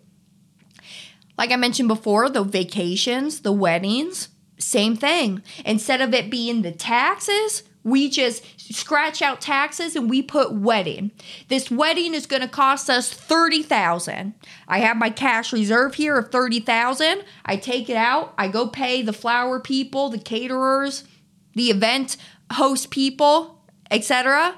Like 1.37 1.51
I 1.51 1.55
mentioned 1.55 1.87
before, 1.87 2.29
the 2.29 2.43
vacations, 2.43 3.41
the 3.41 3.51
weddings, 3.51 4.29
same 4.57 4.95
thing. 4.95 5.43
Instead 5.65 6.01
of 6.01 6.13
it 6.13 6.31
being 6.31 6.61
the 6.61 6.71
taxes, 6.71 7.63
we 7.83 8.09
just 8.09 8.43
scratch 8.73 9.21
out 9.21 9.39
taxes 9.39 9.95
and 9.95 10.09
we 10.09 10.21
put 10.21 10.51
wedding. 10.51 11.11
This 11.47 11.71
wedding 11.71 12.13
is 12.13 12.25
going 12.25 12.41
to 12.41 12.47
cost 12.47 12.89
us 12.89 13.09
30,000. 13.09 14.33
I 14.67 14.79
have 14.79 14.97
my 14.97 15.09
cash 15.09 15.53
reserve 15.53 15.95
here 15.95 16.17
of 16.17 16.29
30,000. 16.29 17.23
I 17.45 17.55
take 17.55 17.89
it 17.89 17.95
out, 17.95 18.33
I 18.37 18.49
go 18.49 18.67
pay 18.67 19.01
the 19.01 19.13
flower 19.13 19.59
people, 19.59 20.09
the 20.09 20.19
caterers, 20.19 21.05
the 21.53 21.69
event 21.69 22.17
host 22.51 22.89
people, 22.89 23.61
etc. 23.89 24.57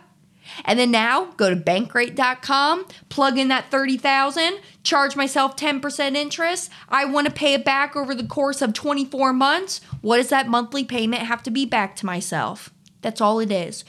And 0.65 0.79
then 0.79 0.91
now 0.91 1.25
go 1.38 1.49
to 1.49 1.55
bankrate.com, 1.55 2.85
plug 3.09 3.38
in 3.38 3.47
that 3.49 3.71
30,000, 3.71 4.59
charge 4.83 5.15
myself 5.15 5.55
10% 5.55 6.15
interest. 6.15 6.71
I 6.89 7.05
want 7.05 7.27
to 7.27 7.33
pay 7.33 7.53
it 7.53 7.65
back 7.65 7.95
over 7.95 8.13
the 8.15 8.25
course 8.25 8.62
of 8.62 8.73
24 8.73 9.33
months. 9.33 9.81
What 10.01 10.17
does 10.17 10.29
that 10.29 10.47
monthly 10.47 10.83
payment 10.83 11.23
have 11.23 11.43
to 11.43 11.51
be 11.51 11.65
back 11.65 11.95
to 11.97 12.05
myself? 12.05 12.71
That's 13.01 13.21
all 13.21 13.39
it 13.39 13.51
is. 13.51 13.85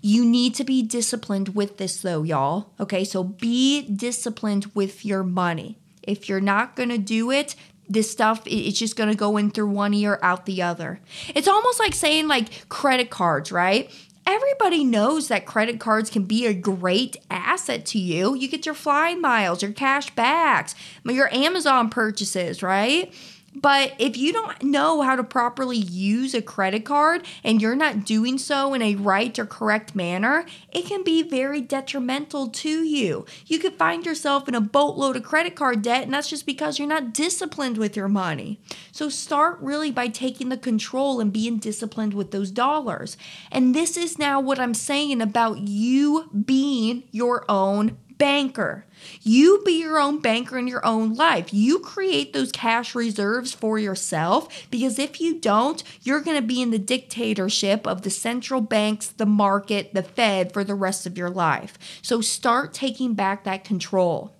You 0.00 0.24
need 0.24 0.54
to 0.56 0.64
be 0.64 0.82
disciplined 0.82 1.54
with 1.54 1.78
this 1.78 2.02
though, 2.02 2.22
y'all. 2.22 2.70
Okay? 2.80 3.04
So 3.04 3.22
be 3.22 3.82
disciplined 3.82 4.66
with 4.74 5.04
your 5.04 5.22
money. 5.22 5.78
If 6.02 6.28
you're 6.28 6.40
not 6.40 6.74
going 6.74 6.88
to 6.88 6.98
do 6.98 7.30
it, 7.30 7.54
this 7.88 8.10
stuff 8.10 8.42
it's 8.46 8.78
just 8.78 8.96
going 8.96 9.10
to 9.10 9.16
go 9.16 9.36
in 9.36 9.50
through 9.50 9.68
one 9.68 9.94
ear 9.94 10.18
out 10.22 10.46
the 10.46 10.62
other. 10.62 11.00
It's 11.34 11.48
almost 11.48 11.78
like 11.78 11.94
saying 11.94 12.26
like 12.26 12.68
credit 12.68 13.10
cards, 13.10 13.52
right? 13.52 13.90
Everybody 14.24 14.84
knows 14.84 15.28
that 15.28 15.46
credit 15.46 15.80
cards 15.80 16.08
can 16.08 16.24
be 16.24 16.46
a 16.46 16.54
great 16.54 17.16
asset 17.30 17.84
to 17.86 17.98
you. 17.98 18.36
You 18.36 18.48
get 18.48 18.64
your 18.64 18.74
flying 18.74 19.20
miles, 19.20 19.62
your 19.62 19.72
cash 19.72 20.14
backs, 20.14 20.74
your 21.04 21.32
Amazon 21.34 21.90
purchases, 21.90 22.62
right? 22.62 23.12
But 23.54 23.94
if 23.98 24.16
you 24.16 24.32
don't 24.32 24.62
know 24.62 25.02
how 25.02 25.14
to 25.14 25.24
properly 25.24 25.76
use 25.76 26.34
a 26.34 26.40
credit 26.40 26.84
card 26.84 27.26
and 27.44 27.60
you're 27.60 27.76
not 27.76 28.04
doing 28.04 28.38
so 28.38 28.72
in 28.72 28.80
a 28.80 28.94
right 28.94 29.38
or 29.38 29.44
correct 29.44 29.94
manner, 29.94 30.46
it 30.70 30.86
can 30.86 31.04
be 31.04 31.22
very 31.22 31.60
detrimental 31.60 32.48
to 32.48 32.82
you. 32.82 33.26
You 33.46 33.58
could 33.58 33.74
find 33.74 34.06
yourself 34.06 34.48
in 34.48 34.54
a 34.54 34.60
boatload 34.60 35.16
of 35.16 35.22
credit 35.22 35.54
card 35.54 35.82
debt, 35.82 36.04
and 36.04 36.14
that's 36.14 36.30
just 36.30 36.46
because 36.46 36.78
you're 36.78 36.88
not 36.88 37.12
disciplined 37.12 37.76
with 37.76 37.96
your 37.96 38.08
money. 38.08 38.58
So 38.90 39.08
start 39.08 39.58
really 39.60 39.90
by 39.90 40.08
taking 40.08 40.48
the 40.48 40.56
control 40.56 41.20
and 41.20 41.32
being 41.32 41.58
disciplined 41.58 42.14
with 42.14 42.30
those 42.30 42.50
dollars. 42.50 43.16
And 43.50 43.74
this 43.74 43.96
is 43.96 44.18
now 44.18 44.40
what 44.40 44.58
I'm 44.58 44.74
saying 44.74 45.20
about 45.20 45.58
you 45.58 46.30
being 46.46 47.04
your 47.10 47.44
own 47.50 47.98
banker. 48.22 48.86
You 49.22 49.64
be 49.66 49.80
your 49.80 49.98
own 49.98 50.20
banker 50.20 50.56
in 50.56 50.68
your 50.68 50.86
own 50.86 51.14
life. 51.14 51.52
You 51.52 51.80
create 51.80 52.32
those 52.32 52.52
cash 52.52 52.94
reserves 52.94 53.52
for 53.52 53.80
yourself 53.80 54.70
because 54.70 54.96
if 55.00 55.20
you 55.20 55.40
don't, 55.40 55.82
you're 56.02 56.20
going 56.20 56.40
to 56.40 56.46
be 56.46 56.62
in 56.62 56.70
the 56.70 56.78
dictatorship 56.78 57.84
of 57.84 58.02
the 58.02 58.10
central 58.10 58.60
banks, 58.60 59.08
the 59.08 59.26
market, 59.26 59.92
the 59.92 60.04
Fed 60.04 60.52
for 60.52 60.62
the 60.62 60.76
rest 60.76 61.04
of 61.04 61.18
your 61.18 61.30
life. 61.30 61.76
So 62.00 62.20
start 62.20 62.72
taking 62.72 63.14
back 63.14 63.42
that 63.42 63.64
control. 63.64 64.36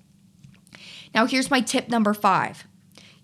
Now, 1.13 1.27
here's 1.27 1.51
my 1.51 1.61
tip 1.61 1.89
number 1.89 2.15
five 2.15 2.65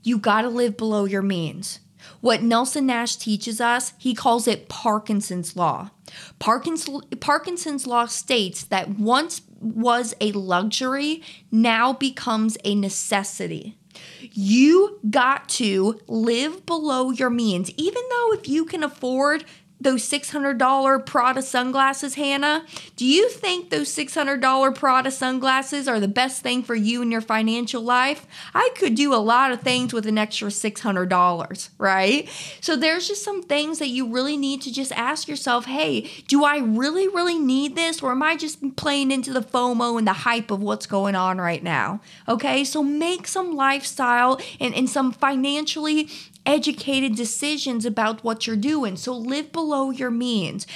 you 0.02 0.18
got 0.18 0.42
to 0.42 0.48
live 0.48 0.76
below 0.76 1.04
your 1.04 1.22
means. 1.22 1.78
What 2.20 2.42
Nelson 2.42 2.86
Nash 2.86 3.14
teaches 3.14 3.60
us, 3.60 3.92
he 3.96 4.12
calls 4.12 4.48
it 4.48 4.68
Parkinson's 4.68 5.54
Law. 5.54 5.90
Parkinson's 6.38 7.86
Law 7.86 8.06
states 8.06 8.64
that 8.64 8.90
once 8.90 9.42
was 9.60 10.14
a 10.20 10.32
luxury 10.32 11.22
now 11.50 11.92
becomes 11.92 12.56
a 12.64 12.74
necessity. 12.74 13.76
You 14.20 15.00
got 15.10 15.48
to 15.50 16.00
live 16.06 16.64
below 16.66 17.10
your 17.10 17.30
means, 17.30 17.70
even 17.76 18.02
though 18.10 18.32
if 18.32 18.48
you 18.48 18.64
can 18.64 18.84
afford 18.84 19.44
those 19.80 20.08
$600 20.08 21.06
Prada 21.06 21.42
sunglasses, 21.42 22.14
Hannah? 22.14 22.64
Do 22.96 23.06
you 23.06 23.28
think 23.28 23.70
those 23.70 23.94
$600 23.94 24.74
Prada 24.74 25.10
sunglasses 25.10 25.86
are 25.86 26.00
the 26.00 26.08
best 26.08 26.42
thing 26.42 26.62
for 26.62 26.74
you 26.74 27.02
in 27.02 27.12
your 27.12 27.20
financial 27.20 27.82
life? 27.82 28.26
I 28.54 28.70
could 28.76 28.94
do 28.94 29.14
a 29.14 29.16
lot 29.16 29.52
of 29.52 29.60
things 29.60 29.92
with 29.92 30.06
an 30.06 30.18
extra 30.18 30.48
$600, 30.48 31.68
right? 31.78 32.28
So 32.60 32.76
there's 32.76 33.06
just 33.06 33.24
some 33.24 33.42
things 33.42 33.78
that 33.78 33.88
you 33.88 34.12
really 34.12 34.36
need 34.36 34.62
to 34.62 34.72
just 34.72 34.92
ask 34.92 35.28
yourself 35.28 35.66
hey, 35.66 36.02
do 36.26 36.44
I 36.44 36.58
really, 36.58 37.08
really 37.08 37.38
need 37.38 37.76
this? 37.76 38.02
Or 38.02 38.12
am 38.12 38.22
I 38.22 38.36
just 38.36 38.76
playing 38.76 39.10
into 39.10 39.32
the 39.32 39.42
FOMO 39.42 39.98
and 39.98 40.06
the 40.06 40.12
hype 40.12 40.50
of 40.50 40.60
what's 40.60 40.86
going 40.86 41.14
on 41.14 41.38
right 41.38 41.62
now? 41.62 42.00
Okay, 42.28 42.64
so 42.64 42.82
make 42.82 43.26
some 43.28 43.54
lifestyle 43.54 44.40
and, 44.60 44.74
and 44.74 44.88
some 44.88 45.12
financially 45.12 46.08
educated 46.46 47.14
decisions 47.14 47.84
about 47.84 48.24
what 48.24 48.46
you're 48.46 48.56
doing. 48.56 48.96
So 48.96 49.16
live 49.16 49.52
below 49.52 49.90
your 49.90 50.10
means 50.10 50.66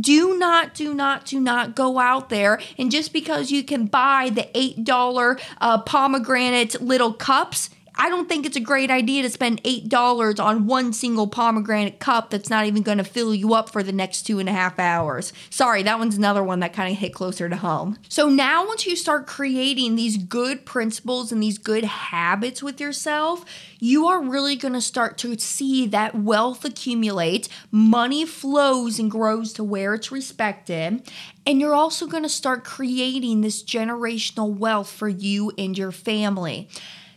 do 0.00 0.38
not, 0.38 0.74
do 0.74 0.94
not, 0.94 1.24
do 1.24 1.40
not 1.40 1.74
go 1.74 1.98
out 1.98 2.28
there 2.28 2.60
and 2.78 2.90
just 2.90 3.12
because 3.12 3.50
you 3.50 3.64
can 3.64 3.86
buy 3.86 4.30
the 4.32 4.48
$8 4.54 5.40
uh, 5.60 5.78
pomegranate 5.82 6.80
little 6.80 7.12
cups 7.12 7.70
I 7.96 8.08
don't 8.08 8.28
think 8.28 8.44
it's 8.44 8.56
a 8.56 8.60
great 8.60 8.90
idea 8.90 9.22
to 9.22 9.30
spend 9.30 9.62
$8 9.62 10.42
on 10.42 10.66
one 10.66 10.92
single 10.92 11.28
pomegranate 11.28 12.00
cup 12.00 12.30
that's 12.30 12.50
not 12.50 12.66
even 12.66 12.82
going 12.82 12.98
to 12.98 13.04
fill 13.04 13.32
you 13.32 13.54
up 13.54 13.70
for 13.70 13.84
the 13.84 13.92
next 13.92 14.22
two 14.22 14.40
and 14.40 14.48
a 14.48 14.52
half 14.52 14.80
hours. 14.80 15.32
Sorry, 15.48 15.84
that 15.84 15.98
one's 16.00 16.16
another 16.16 16.42
one 16.42 16.58
that 16.60 16.72
kind 16.72 16.92
of 16.92 16.98
hit 16.98 17.14
closer 17.14 17.48
to 17.48 17.56
home. 17.56 17.96
So 18.08 18.28
now, 18.28 18.66
once 18.66 18.84
you 18.84 18.96
start 18.96 19.28
creating 19.28 19.94
these 19.94 20.16
good 20.16 20.66
principles 20.66 21.30
and 21.30 21.40
these 21.40 21.58
good 21.58 21.84
habits 21.84 22.62
with 22.62 22.80
yourself, 22.80 23.44
you 23.78 24.08
are 24.08 24.20
really 24.20 24.56
going 24.56 24.74
to 24.74 24.80
start 24.80 25.16
to 25.18 25.38
see 25.38 25.86
that 25.86 26.16
wealth 26.16 26.64
accumulate, 26.64 27.48
money 27.70 28.26
flows 28.26 28.98
and 28.98 29.10
grows 29.10 29.52
to 29.52 29.62
where 29.62 29.94
it's 29.94 30.10
respected, 30.10 31.08
and 31.46 31.60
you're 31.60 31.74
also 31.74 32.06
going 32.06 32.22
to 32.24 32.28
start 32.28 32.64
creating 32.64 33.40
this 33.40 33.62
generational 33.62 34.52
wealth 34.52 34.90
for 34.90 35.08
you 35.08 35.52
and 35.56 35.78
your 35.78 35.92
family 35.92 36.68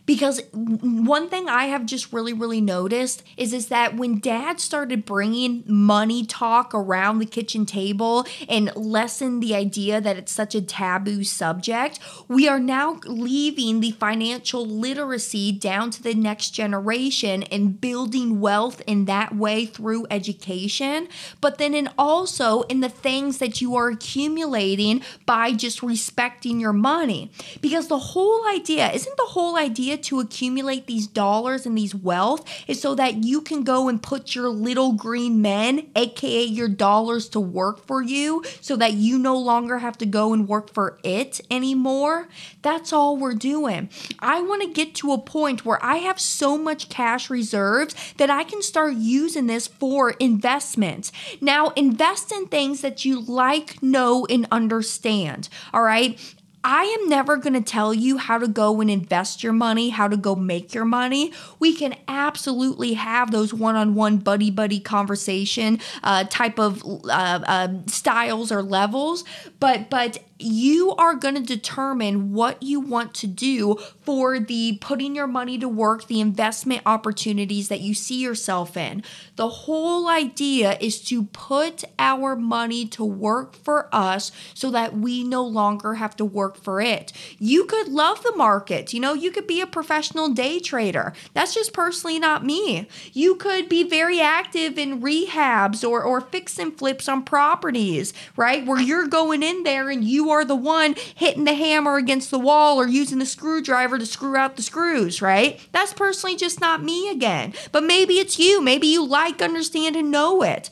because 0.08 0.40
one 0.52 1.28
thing 1.28 1.50
I 1.50 1.64
have 1.64 1.84
just 1.84 2.14
really 2.14 2.32
really 2.32 2.62
noticed 2.62 3.22
is 3.36 3.52
is 3.52 3.68
that 3.68 3.94
when 3.94 4.20
dad 4.20 4.58
started 4.58 5.04
bringing 5.04 5.62
money 5.66 6.24
talk 6.24 6.74
around 6.74 7.18
the 7.18 7.26
kitchen 7.26 7.66
table 7.66 8.26
and 8.48 8.74
lessen 8.74 9.40
the 9.40 9.54
idea 9.54 10.00
that 10.00 10.16
it's 10.16 10.32
such 10.32 10.54
a 10.54 10.62
taboo 10.62 11.24
subject, 11.24 12.00
we 12.26 12.48
are 12.48 12.58
now 12.58 12.98
leaving 13.04 13.80
the 13.80 13.90
financial 13.90 14.64
literacy 14.64 15.52
down 15.52 15.90
to 15.90 16.02
the 16.02 16.14
next 16.14 16.50
generation 16.50 17.42
and 17.42 17.78
building 17.78 18.40
wealth 18.40 18.80
in 18.86 19.04
that 19.04 19.36
way 19.36 19.66
through 19.66 20.06
education, 20.10 21.06
but 21.42 21.58
then 21.58 21.74
in 21.74 21.90
also 21.98 22.62
in 22.62 22.80
the 22.80 22.88
things 22.88 23.36
that 23.38 23.60
you 23.60 23.76
are 23.76 23.88
accumulating 23.88 25.02
by 25.26 25.52
just 25.52 25.82
respecting 25.82 26.58
your 26.58 26.72
money. 26.72 27.30
Because 27.60 27.88
the 27.88 27.98
whole 27.98 28.48
idea, 28.48 28.90
isn't 28.90 29.16
the 29.18 29.24
whole 29.24 29.56
idea 29.56 29.97
to 30.04 30.20
accumulate 30.20 30.86
these 30.86 31.06
dollars 31.06 31.66
and 31.66 31.76
these 31.76 31.94
wealth 31.94 32.48
is 32.66 32.80
so 32.80 32.94
that 32.94 33.24
you 33.24 33.40
can 33.40 33.62
go 33.62 33.88
and 33.88 34.02
put 34.02 34.34
your 34.34 34.48
little 34.48 34.92
green 34.92 35.42
men, 35.42 35.88
aka 35.96 36.44
your 36.44 36.68
dollars, 36.68 37.28
to 37.30 37.40
work 37.40 37.86
for 37.86 38.02
you 38.02 38.42
so 38.60 38.76
that 38.76 38.94
you 38.94 39.18
no 39.18 39.36
longer 39.36 39.78
have 39.78 39.98
to 39.98 40.06
go 40.06 40.32
and 40.32 40.48
work 40.48 40.72
for 40.72 40.98
it 41.02 41.40
anymore. 41.50 42.28
That's 42.62 42.92
all 42.92 43.16
we're 43.16 43.34
doing. 43.34 43.88
I 44.18 44.40
want 44.42 44.62
to 44.62 44.68
get 44.68 44.94
to 44.96 45.12
a 45.12 45.18
point 45.18 45.64
where 45.64 45.82
I 45.84 45.96
have 45.96 46.20
so 46.20 46.58
much 46.58 46.88
cash 46.88 47.30
reserves 47.30 47.94
that 48.16 48.30
I 48.30 48.44
can 48.44 48.62
start 48.62 48.94
using 48.94 49.46
this 49.46 49.66
for 49.66 50.10
investments. 50.12 51.12
Now, 51.40 51.68
invest 51.70 52.32
in 52.32 52.46
things 52.46 52.80
that 52.80 53.04
you 53.04 53.20
like, 53.20 53.82
know, 53.82 54.26
and 54.26 54.46
understand. 54.50 55.48
All 55.72 55.82
right. 55.82 56.18
I 56.64 56.84
am 56.84 57.08
never 57.08 57.36
going 57.36 57.54
to 57.54 57.60
tell 57.60 57.94
you 57.94 58.18
how 58.18 58.38
to 58.38 58.48
go 58.48 58.80
and 58.80 58.90
invest 58.90 59.42
your 59.42 59.52
money, 59.52 59.90
how 59.90 60.08
to 60.08 60.16
go 60.16 60.34
make 60.34 60.74
your 60.74 60.84
money. 60.84 61.32
We 61.58 61.74
can 61.74 61.94
absolutely 62.08 62.94
have 62.94 63.30
those 63.30 63.54
one 63.54 63.76
on 63.76 63.94
one 63.94 64.18
buddy 64.18 64.50
buddy 64.50 64.80
conversation 64.80 65.80
uh, 66.02 66.24
type 66.24 66.58
of 66.58 66.82
uh, 66.84 67.08
uh, 67.08 67.68
styles 67.86 68.50
or 68.50 68.62
levels, 68.62 69.24
but 69.60 69.88
but 69.88 70.18
you 70.38 70.94
are 70.96 71.14
going 71.14 71.34
to 71.34 71.40
determine 71.40 72.32
what 72.32 72.62
you 72.62 72.80
want 72.80 73.14
to 73.14 73.26
do 73.26 73.76
for 74.00 74.38
the 74.38 74.78
putting 74.80 75.16
your 75.16 75.26
money 75.26 75.58
to 75.58 75.68
work, 75.68 76.06
the 76.06 76.20
investment 76.20 76.82
opportunities 76.86 77.68
that 77.68 77.80
you 77.80 77.94
see 77.94 78.20
yourself 78.20 78.76
in. 78.76 79.02
The 79.36 79.48
whole 79.48 80.08
idea 80.08 80.78
is 80.80 81.00
to 81.04 81.24
put 81.24 81.84
our 81.98 82.36
money 82.36 82.86
to 82.86 83.04
work 83.04 83.56
for 83.56 83.88
us 83.92 84.30
so 84.54 84.70
that 84.70 84.96
we 84.96 85.24
no 85.24 85.44
longer 85.44 85.94
have 85.94 86.16
to 86.16 86.24
work 86.24 86.56
for 86.56 86.80
it. 86.80 87.12
You 87.38 87.64
could 87.64 87.88
love 87.88 88.22
the 88.22 88.34
market, 88.36 88.92
you 88.92 89.00
know, 89.00 89.14
you 89.14 89.30
could 89.30 89.46
be 89.46 89.60
a 89.60 89.66
professional 89.66 90.28
day 90.30 90.60
trader. 90.60 91.12
That's 91.34 91.54
just 91.54 91.72
personally 91.72 92.18
not 92.18 92.44
me. 92.44 92.88
You 93.12 93.34
could 93.34 93.68
be 93.68 93.82
very 93.82 94.20
active 94.20 94.78
in 94.78 95.02
rehabs 95.02 95.88
or, 95.88 96.02
or 96.02 96.20
fix 96.20 96.58
and 96.58 96.76
flips 96.76 97.08
on 97.08 97.24
properties, 97.24 98.12
right? 98.36 98.64
Where 98.64 98.80
you're 98.80 99.08
going 99.08 99.42
in 99.42 99.64
there 99.64 99.90
and 99.90 100.04
you 100.04 100.27
are 100.30 100.44
the 100.44 100.56
one 100.56 100.94
hitting 101.14 101.44
the 101.44 101.54
hammer 101.54 101.96
against 101.96 102.30
the 102.30 102.38
wall 102.38 102.78
or 102.78 102.86
using 102.86 103.18
the 103.18 103.26
screwdriver 103.26 103.98
to 103.98 104.06
screw 104.06 104.36
out 104.36 104.56
the 104.56 104.62
screws, 104.62 105.20
right? 105.22 105.60
That's 105.72 105.92
personally 105.92 106.36
just 106.36 106.60
not 106.60 106.82
me 106.82 107.10
again. 107.10 107.54
But 107.72 107.84
maybe 107.84 108.14
it's 108.14 108.38
you. 108.38 108.60
Maybe 108.60 108.86
you 108.86 109.04
like, 109.06 109.42
understand, 109.42 109.96
and 109.96 110.10
know 110.10 110.42
it. 110.42 110.70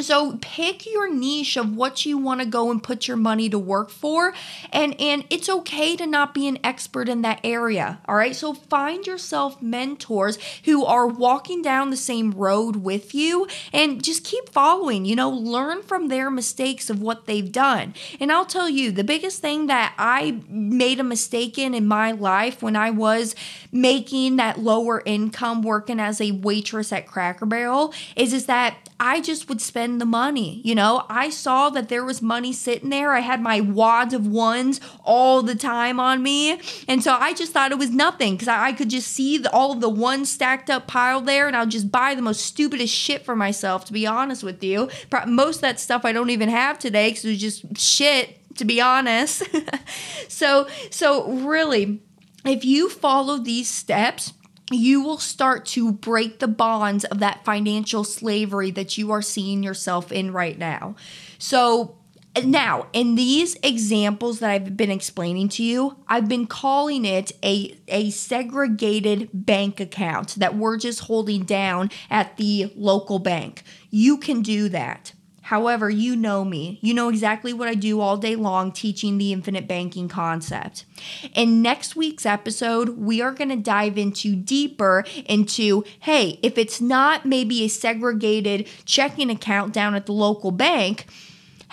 So 0.00 0.38
pick 0.40 0.86
your 0.86 1.12
niche 1.12 1.56
of 1.56 1.76
what 1.76 2.04
you 2.04 2.18
want 2.18 2.40
to 2.40 2.46
go 2.46 2.72
and 2.72 2.82
put 2.82 3.06
your 3.06 3.16
money 3.16 3.48
to 3.48 3.58
work 3.58 3.90
for 3.90 4.34
and 4.72 5.00
and 5.00 5.24
it's 5.30 5.48
okay 5.48 5.94
to 5.94 6.06
not 6.06 6.34
be 6.34 6.48
an 6.48 6.58
expert 6.64 7.08
in 7.08 7.22
that 7.22 7.40
area. 7.44 8.00
All 8.08 8.16
right? 8.16 8.34
So 8.34 8.54
find 8.54 9.06
yourself 9.06 9.62
mentors 9.62 10.36
who 10.64 10.84
are 10.84 11.06
walking 11.06 11.62
down 11.62 11.90
the 11.90 11.96
same 11.96 12.32
road 12.32 12.76
with 12.76 13.14
you 13.14 13.46
and 13.72 14.02
just 14.02 14.24
keep 14.24 14.48
following, 14.48 15.04
you 15.04 15.14
know, 15.14 15.30
learn 15.30 15.82
from 15.82 16.08
their 16.08 16.28
mistakes 16.28 16.90
of 16.90 17.00
what 17.00 17.26
they've 17.26 17.52
done. 17.52 17.94
And 18.18 18.32
I'll 18.32 18.46
tell 18.46 18.68
you, 18.68 18.90
the 18.90 19.04
biggest 19.04 19.40
thing 19.40 19.68
that 19.68 19.94
I 19.96 20.42
made 20.48 20.98
a 20.98 21.04
mistake 21.04 21.56
in 21.56 21.72
in 21.72 21.86
my 21.86 22.10
life 22.10 22.62
when 22.62 22.74
I 22.74 22.90
was 22.90 23.36
making 23.70 24.36
that 24.36 24.58
lower 24.58 25.02
income 25.04 25.62
working 25.62 26.00
as 26.00 26.20
a 26.20 26.32
waitress 26.32 26.92
at 26.92 27.06
Cracker 27.06 27.46
Barrel 27.46 27.94
is 28.16 28.32
is 28.32 28.46
that 28.46 28.76
I 28.98 29.20
just 29.20 29.48
would 29.48 29.60
spend 29.60 29.83
the 29.98 30.04
money. 30.04 30.60
You 30.64 30.74
know, 30.74 31.04
I 31.08 31.30
saw 31.30 31.70
that 31.70 31.88
there 31.88 32.04
was 32.04 32.20
money 32.20 32.52
sitting 32.52 32.90
there. 32.90 33.12
I 33.12 33.20
had 33.20 33.40
my 33.40 33.60
wads 33.60 34.14
of 34.14 34.26
ones 34.26 34.80
all 35.04 35.42
the 35.42 35.54
time 35.54 36.00
on 36.00 36.22
me. 36.22 36.60
And 36.88 37.02
so 37.02 37.14
I 37.14 37.34
just 37.34 37.52
thought 37.52 37.72
it 37.72 37.78
was 37.78 37.90
nothing 37.90 38.34
because 38.34 38.48
I, 38.48 38.66
I, 38.66 38.72
could 38.72 38.90
just 38.90 39.08
see 39.08 39.38
the, 39.38 39.50
all 39.52 39.72
of 39.72 39.80
the 39.80 39.88
ones 39.88 40.30
stacked 40.30 40.70
up 40.70 40.86
pile 40.86 41.20
there 41.20 41.46
and 41.46 41.56
I'll 41.56 41.66
just 41.66 41.90
buy 41.90 42.14
the 42.14 42.22
most 42.22 42.44
stupidest 42.44 42.94
shit 42.94 43.24
for 43.24 43.36
myself, 43.36 43.84
to 43.86 43.92
be 43.92 44.06
honest 44.06 44.42
with 44.42 44.62
you. 44.62 44.88
Most 45.26 45.56
of 45.56 45.62
that 45.62 45.80
stuff 45.80 46.04
I 46.04 46.12
don't 46.12 46.30
even 46.30 46.48
have 46.48 46.78
today 46.78 47.10
because 47.10 47.24
it 47.24 47.30
was 47.30 47.40
just 47.40 47.78
shit, 47.78 48.38
to 48.56 48.64
be 48.64 48.80
honest. 48.80 49.42
so, 50.28 50.66
so 50.90 51.30
really, 51.30 52.00
if 52.44 52.64
you 52.64 52.88
follow 52.88 53.38
these 53.38 53.68
steps, 53.68 54.32
you 54.74 55.02
will 55.02 55.18
start 55.18 55.66
to 55.66 55.92
break 55.92 56.38
the 56.38 56.48
bonds 56.48 57.04
of 57.04 57.18
that 57.20 57.44
financial 57.44 58.04
slavery 58.04 58.70
that 58.72 58.98
you 58.98 59.10
are 59.10 59.22
seeing 59.22 59.62
yourself 59.62 60.12
in 60.12 60.32
right 60.32 60.58
now. 60.58 60.96
So, 61.38 61.96
now, 62.42 62.88
in 62.92 63.14
these 63.14 63.56
examples 63.62 64.40
that 64.40 64.50
I've 64.50 64.76
been 64.76 64.90
explaining 64.90 65.48
to 65.50 65.62
you, 65.62 65.96
I've 66.08 66.28
been 66.28 66.48
calling 66.48 67.04
it 67.04 67.30
a, 67.44 67.78
a 67.86 68.10
segregated 68.10 69.28
bank 69.32 69.78
account 69.78 70.34
that 70.36 70.56
we're 70.56 70.76
just 70.76 71.00
holding 71.00 71.44
down 71.44 71.90
at 72.10 72.36
the 72.36 72.72
local 72.74 73.20
bank. 73.20 73.62
You 73.90 74.18
can 74.18 74.42
do 74.42 74.68
that. 74.70 75.12
However, 75.44 75.90
you 75.90 76.16
know 76.16 76.42
me. 76.42 76.78
You 76.80 76.94
know 76.94 77.10
exactly 77.10 77.52
what 77.52 77.68
I 77.68 77.74
do 77.74 78.00
all 78.00 78.16
day 78.16 78.34
long 78.34 78.72
teaching 78.72 79.18
the 79.18 79.30
infinite 79.30 79.68
banking 79.68 80.08
concept. 80.08 80.86
In 81.34 81.60
next 81.60 81.94
week's 81.94 82.24
episode, 82.24 82.96
we 82.96 83.20
are 83.20 83.30
going 83.30 83.50
to 83.50 83.56
dive 83.56 83.98
into 83.98 84.34
deeper 84.36 85.04
into 85.26 85.84
hey, 86.00 86.38
if 86.42 86.56
it's 86.56 86.80
not 86.80 87.26
maybe 87.26 87.62
a 87.62 87.68
segregated 87.68 88.66
checking 88.86 89.28
account 89.28 89.74
down 89.74 89.94
at 89.94 90.06
the 90.06 90.14
local 90.14 90.50
bank, 90.50 91.04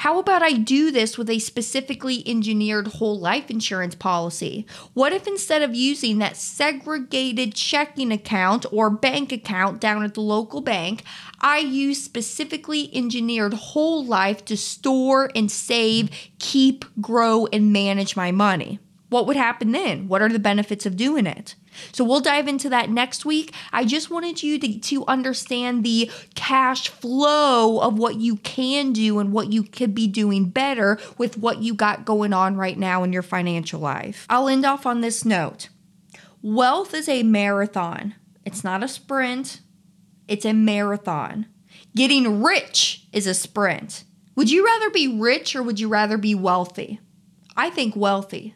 how 0.01 0.17
about 0.17 0.41
I 0.41 0.53
do 0.53 0.89
this 0.89 1.15
with 1.15 1.29
a 1.29 1.37
specifically 1.37 2.27
engineered 2.27 2.87
whole 2.87 3.19
life 3.19 3.51
insurance 3.51 3.93
policy? 3.93 4.65
What 4.95 5.13
if 5.13 5.27
instead 5.27 5.61
of 5.61 5.75
using 5.75 6.17
that 6.17 6.35
segregated 6.35 7.53
checking 7.53 8.11
account 8.11 8.65
or 8.71 8.89
bank 8.89 9.31
account 9.31 9.79
down 9.79 10.03
at 10.03 10.15
the 10.15 10.21
local 10.21 10.61
bank, 10.61 11.03
I 11.39 11.59
use 11.59 12.03
specifically 12.03 12.89
engineered 12.95 13.53
whole 13.53 14.03
life 14.03 14.43
to 14.45 14.57
store 14.57 15.29
and 15.35 15.51
save, 15.51 16.09
keep, 16.39 16.83
grow, 16.99 17.45
and 17.53 17.71
manage 17.71 18.15
my 18.15 18.31
money? 18.31 18.79
What 19.09 19.27
would 19.27 19.37
happen 19.37 19.71
then? 19.71 20.07
What 20.07 20.23
are 20.23 20.29
the 20.29 20.39
benefits 20.39 20.87
of 20.87 20.97
doing 20.97 21.27
it? 21.27 21.53
So 21.91 22.03
we'll 22.03 22.19
dive 22.19 22.47
into 22.47 22.69
that 22.69 22.89
next 22.89 23.25
week. 23.25 23.53
I 23.71 23.85
just 23.85 24.09
wanted 24.09 24.43
you 24.43 24.59
to, 24.59 24.79
to 24.79 25.05
understand 25.05 25.83
the 25.83 26.11
cash 26.35 26.89
flow 26.89 27.79
of 27.79 27.97
what 27.97 28.15
you 28.15 28.37
can 28.37 28.93
do 28.93 29.19
and 29.19 29.31
what 29.31 29.51
you 29.51 29.63
could 29.63 29.95
be 29.95 30.07
doing 30.07 30.49
better 30.49 30.99
with 31.17 31.37
what 31.37 31.61
you 31.61 31.73
got 31.73 32.05
going 32.05 32.33
on 32.33 32.55
right 32.55 32.77
now 32.77 33.03
in 33.03 33.13
your 33.13 33.21
financial 33.21 33.79
life. 33.79 34.25
I'll 34.29 34.47
end 34.47 34.65
off 34.65 34.85
on 34.85 35.01
this 35.01 35.25
note 35.25 35.69
wealth 36.43 36.93
is 36.93 37.07
a 37.07 37.23
marathon, 37.23 38.15
it's 38.45 38.63
not 38.63 38.83
a 38.83 38.87
sprint, 38.87 39.61
it's 40.27 40.45
a 40.45 40.53
marathon. 40.53 41.45
Getting 41.95 42.41
rich 42.41 43.05
is 43.11 43.27
a 43.27 43.33
sprint. 43.33 44.05
Would 44.35 44.49
you 44.49 44.65
rather 44.65 44.89
be 44.89 45.19
rich 45.19 45.55
or 45.55 45.63
would 45.63 45.79
you 45.79 45.89
rather 45.89 46.17
be 46.17 46.33
wealthy? 46.33 46.99
I 47.55 47.69
think 47.69 47.95
wealthy. 47.95 48.55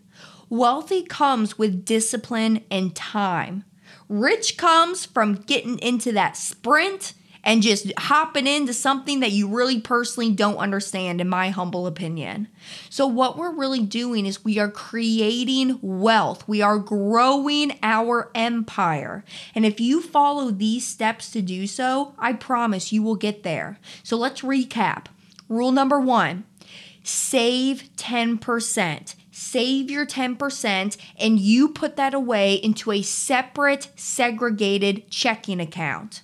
Wealthy 0.49 1.03
comes 1.03 1.57
with 1.57 1.85
discipline 1.85 2.63
and 2.69 2.95
time. 2.95 3.63
Rich 4.07 4.57
comes 4.57 5.05
from 5.05 5.35
getting 5.35 5.79
into 5.79 6.11
that 6.11 6.37
sprint 6.37 7.13
and 7.45 7.61
just 7.61 7.91
hopping 7.97 8.47
into 8.47 8.73
something 8.73 9.19
that 9.19 9.31
you 9.31 9.47
really 9.47 9.79
personally 9.79 10.31
don't 10.31 10.57
understand, 10.57 11.21
in 11.21 11.29
my 11.29 11.51
humble 11.51 11.85
opinion. 11.85 12.47
So, 12.89 13.05
what 13.05 13.37
we're 13.37 13.53
really 13.53 13.83
doing 13.83 14.25
is 14.25 14.43
we 14.43 14.57
are 14.57 14.69
creating 14.69 15.77
wealth, 15.81 16.47
we 16.47 16.61
are 16.61 16.79
growing 16.79 17.77
our 17.83 18.31
empire. 18.33 19.23
And 19.53 19.65
if 19.65 19.79
you 19.79 20.01
follow 20.01 20.49
these 20.49 20.87
steps 20.87 21.29
to 21.31 21.41
do 21.41 21.67
so, 21.67 22.15
I 22.17 22.33
promise 22.33 22.91
you 22.91 23.03
will 23.03 23.15
get 23.15 23.43
there. 23.43 23.79
So, 24.03 24.17
let's 24.17 24.41
recap. 24.41 25.05
Rule 25.47 25.71
number 25.71 25.99
one 25.99 26.45
save 27.03 27.87
10% 27.97 29.15
save 29.35 29.91
your 29.91 30.05
10% 30.05 30.97
and 31.17 31.39
you 31.39 31.67
put 31.67 31.97
that 31.97 32.13
away 32.13 32.53
into 32.55 32.89
a 32.93 33.01
separate, 33.01 33.89
segregated 33.97 35.09
checking 35.09 35.59
account. 35.59 36.21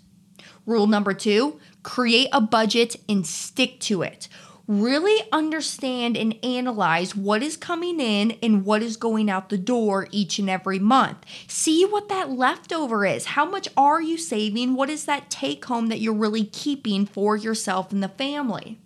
Rule 0.65 0.87
number 0.87 1.13
two 1.13 1.59
create 1.83 2.29
a 2.31 2.39
budget 2.39 2.95
and 3.09 3.27
stick 3.27 3.81
to 3.81 4.01
it. 4.01 4.29
Really 4.65 5.27
understand 5.33 6.15
and 6.15 6.37
analyze 6.41 7.13
what 7.13 7.43
is 7.43 7.57
coming 7.57 7.99
in 7.99 8.37
and 8.41 8.63
what 8.63 8.81
is 8.81 8.95
going 8.95 9.29
out 9.29 9.49
the 9.49 9.57
door 9.57 10.07
each 10.11 10.39
and 10.39 10.49
every 10.49 10.79
month. 10.79 11.17
See 11.47 11.83
what 11.83 12.07
that 12.07 12.29
leftover 12.29 13.05
is. 13.05 13.25
How 13.25 13.43
much 13.43 13.67
are 13.75 14.01
you 14.01 14.17
saving? 14.17 14.75
What 14.75 14.89
is 14.89 15.03
that 15.03 15.29
take 15.29 15.65
home 15.65 15.87
that 15.87 15.99
you're 15.99 16.13
really 16.13 16.45
keeping 16.45 17.05
for 17.05 17.35
yourself 17.35 17.91
and 17.91 18.01
the 18.01 18.07
family? 18.07 18.79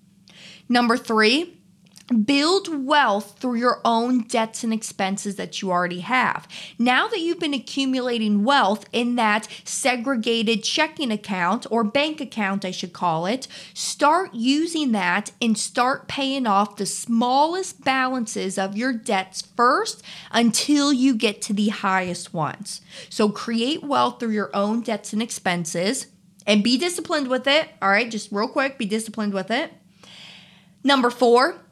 Number 0.68 0.98
three, 0.98 1.60
Build 2.08 2.86
wealth 2.86 3.40
through 3.40 3.56
your 3.56 3.82
own 3.84 4.28
debts 4.28 4.64
and 4.64 4.72
expenses 4.72 5.38
that 5.38 5.62
you 5.62 5.72
already 5.72 6.02
have. 6.02 6.48
Now 6.78 7.08
that 7.08 7.20
you've 7.20 7.40
been 7.40 7.56
accumulating 7.56 8.44
wealth 8.44 8.86
in 8.92 9.16
that 9.16 9.48
segregated 9.64 10.64
checking 10.64 11.10
account 11.10 11.66
or 11.72 11.84
bank 11.84 12.22
account, 12.22 12.64
I 12.64 12.70
should 12.70 12.94
call 12.94 13.26
it, 13.26 13.48
start 13.74 14.36
using 14.36 14.92
that 14.92 15.32
and 15.42 15.58
start 15.58 16.08
paying 16.08 16.46
off 16.46 16.76
the 16.76 16.86
smallest 16.86 17.84
balances 17.84 18.60
of 18.60 18.78
your 18.78 18.94
debts 18.94 19.42
first 19.42 20.04
until 20.32 20.94
you 20.94 21.16
get 21.16 21.42
to 21.42 21.54
the 21.54 21.70
highest 21.70 22.36
ones. 22.36 22.82
So 23.10 23.30
create 23.30 23.84
wealth 23.84 24.20
through 24.20 24.30
your 24.30 24.56
own 24.56 24.82
debts 24.82 25.12
and 25.12 25.24
expenses 25.24 26.06
and 26.46 26.64
be 26.64 26.78
disciplined 26.78 27.30
with 27.30 27.48
it. 27.48 27.70
All 27.82 27.90
right, 27.90 28.12
just 28.12 28.32
real 28.32 28.48
quick, 28.48 28.78
be 28.78 28.86
disciplined 28.86 29.34
with 29.34 29.50
it. 29.50 29.74
Number 30.84 31.10
four, 31.10 31.65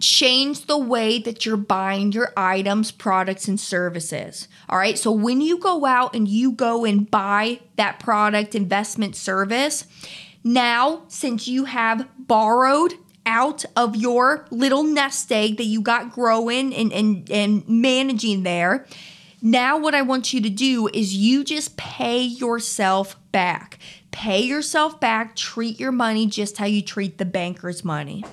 change 0.00 0.66
the 0.66 0.78
way 0.78 1.18
that 1.18 1.44
you're 1.44 1.56
buying 1.56 2.12
your 2.12 2.32
items, 2.36 2.90
products, 2.90 3.48
and 3.48 3.58
services. 3.58 4.48
All 4.68 4.78
right. 4.78 4.98
So 4.98 5.12
when 5.12 5.40
you 5.40 5.58
go 5.58 5.84
out 5.84 6.14
and 6.14 6.26
you 6.26 6.52
go 6.52 6.84
and 6.84 7.10
buy 7.10 7.60
that 7.76 8.00
product, 8.00 8.54
investment, 8.54 9.16
service, 9.16 9.86
now 10.42 11.02
since 11.08 11.46
you 11.46 11.66
have 11.66 12.08
borrowed 12.18 12.94
out 13.24 13.64
of 13.76 13.94
your 13.94 14.46
little 14.50 14.82
nest 14.82 15.30
egg 15.30 15.56
that 15.58 15.64
you 15.64 15.80
got 15.80 16.10
growing 16.12 16.74
and, 16.74 16.92
and, 16.92 17.30
and 17.30 17.68
managing 17.68 18.42
there, 18.42 18.86
now 19.40 19.78
what 19.78 19.94
I 19.94 20.02
want 20.02 20.32
you 20.32 20.40
to 20.40 20.50
do 20.50 20.88
is 20.92 21.14
you 21.14 21.44
just 21.44 21.76
pay 21.76 22.22
yourself 22.22 23.16
back. 23.32 23.78
Pay 24.12 24.42
yourself 24.42 25.00
back, 25.00 25.36
treat 25.36 25.80
your 25.80 25.92
money 25.92 26.26
just 26.26 26.58
how 26.58 26.66
you 26.66 26.82
treat 26.82 27.18
the 27.18 27.24
banker's 27.24 27.84
money. 27.84 28.24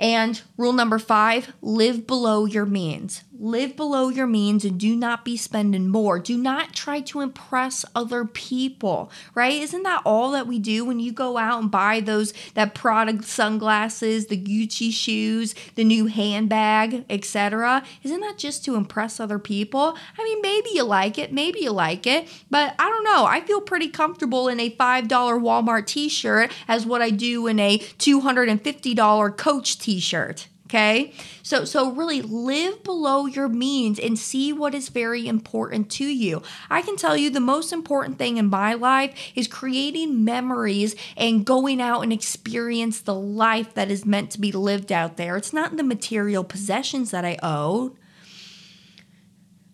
And 0.00 0.40
rule 0.56 0.72
number 0.72 0.98
five 0.98 1.52
live 1.60 2.06
below 2.06 2.46
your 2.46 2.64
means. 2.64 3.22
Live 3.42 3.74
below 3.74 4.10
your 4.10 4.26
means 4.26 4.66
and 4.66 4.78
do 4.78 4.94
not 4.94 5.24
be 5.24 5.34
spending 5.34 5.88
more. 5.88 6.18
Do 6.18 6.36
not 6.36 6.74
try 6.74 7.00
to 7.00 7.22
impress 7.22 7.86
other 7.94 8.26
people, 8.26 9.10
right? 9.34 9.54
Isn't 9.54 9.82
that 9.84 10.02
all 10.04 10.32
that 10.32 10.46
we 10.46 10.58
do 10.58 10.84
when 10.84 11.00
you 11.00 11.10
go 11.10 11.38
out 11.38 11.62
and 11.62 11.70
buy 11.70 12.00
those 12.00 12.34
that 12.52 12.74
product 12.74 13.24
sunglasses, 13.24 14.26
the 14.26 14.36
Gucci 14.36 14.92
shoes, 14.92 15.54
the 15.74 15.84
new 15.84 16.04
handbag, 16.04 17.06
etc.? 17.08 17.82
Isn't 18.02 18.20
that 18.20 18.36
just 18.36 18.62
to 18.66 18.74
impress 18.74 19.18
other 19.18 19.38
people? 19.38 19.96
I 20.18 20.22
mean, 20.22 20.42
maybe 20.42 20.68
you 20.74 20.84
like 20.84 21.16
it, 21.16 21.32
maybe 21.32 21.60
you 21.60 21.70
like 21.70 22.06
it, 22.06 22.28
but 22.50 22.74
I 22.78 22.90
don't 22.90 23.04
know. 23.04 23.24
I 23.24 23.40
feel 23.40 23.62
pretty 23.62 23.88
comfortable 23.88 24.48
in 24.48 24.60
a 24.60 24.68
$5 24.68 25.08
Walmart 25.08 25.86
t-shirt 25.86 26.52
as 26.68 26.84
what 26.84 27.00
I 27.00 27.08
do 27.08 27.46
in 27.46 27.58
a 27.58 27.78
$250 27.78 29.36
Coach 29.38 29.78
t-shirt. 29.78 30.46
Okay? 30.70 31.12
So 31.42 31.64
so 31.64 31.90
really 31.90 32.22
live 32.22 32.84
below 32.84 33.26
your 33.26 33.48
means 33.48 33.98
and 33.98 34.16
see 34.16 34.52
what 34.52 34.72
is 34.72 34.88
very 34.88 35.26
important 35.26 35.90
to 35.92 36.04
you. 36.04 36.42
I 36.70 36.80
can 36.80 36.94
tell 36.94 37.16
you 37.16 37.28
the 37.28 37.40
most 37.40 37.72
important 37.72 38.18
thing 38.18 38.36
in 38.36 38.46
my 38.50 38.74
life 38.74 39.32
is 39.34 39.48
creating 39.48 40.24
memories 40.24 40.94
and 41.16 41.44
going 41.44 41.80
out 41.80 42.02
and 42.02 42.12
experience 42.12 43.00
the 43.00 43.16
life 43.16 43.74
that 43.74 43.90
is 43.90 44.06
meant 44.06 44.30
to 44.30 44.40
be 44.40 44.52
lived 44.52 44.92
out 44.92 45.16
there. 45.16 45.36
It's 45.36 45.52
not 45.52 45.76
the 45.76 45.82
material 45.82 46.44
possessions 46.44 47.10
that 47.10 47.24
I 47.24 47.36
owe. 47.42 47.96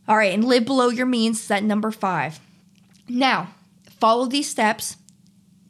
All 0.09 0.17
right, 0.17 0.33
and 0.33 0.45
live 0.45 0.65
below 0.65 0.89
your 0.89 1.05
means 1.05 1.45
is 1.45 1.51
at 1.51 1.63
number 1.63 1.91
5. 1.91 2.41
Now, 3.07 3.51
follow 4.01 4.25
these 4.25 4.49
steps 4.49 4.97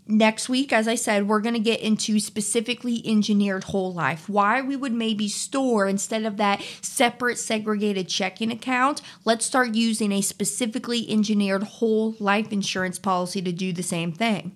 Next 0.08 0.48
week, 0.48 0.72
as 0.72 0.86
I 0.86 0.94
said, 0.94 1.26
we're 1.26 1.40
going 1.40 1.54
to 1.56 1.60
get 1.60 1.80
into 1.80 2.20
specifically 2.20 3.02
engineered 3.04 3.64
whole 3.64 3.92
life. 3.92 4.28
Why 4.28 4.62
we 4.62 4.76
would 4.76 4.92
maybe 4.92 5.26
store 5.26 5.88
instead 5.88 6.24
of 6.24 6.36
that 6.36 6.62
separate 6.80 7.38
segregated 7.38 8.08
checking 8.08 8.52
account, 8.52 9.02
let's 9.24 9.44
start 9.44 9.74
using 9.74 10.12
a 10.12 10.20
specifically 10.20 11.10
engineered 11.10 11.64
whole 11.64 12.14
life 12.20 12.52
insurance 12.52 13.00
policy 13.00 13.42
to 13.42 13.50
do 13.50 13.72
the 13.72 13.82
same 13.82 14.12
thing. 14.12 14.54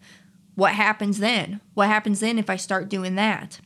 What 0.55 0.75
happens 0.75 1.19
then? 1.19 1.61
What 1.75 1.89
happens 1.89 2.21
then 2.21 2.39
if 2.39 2.49
I 2.49 2.55
start 2.55 2.89
doing 2.89 3.17
that? 3.17 3.61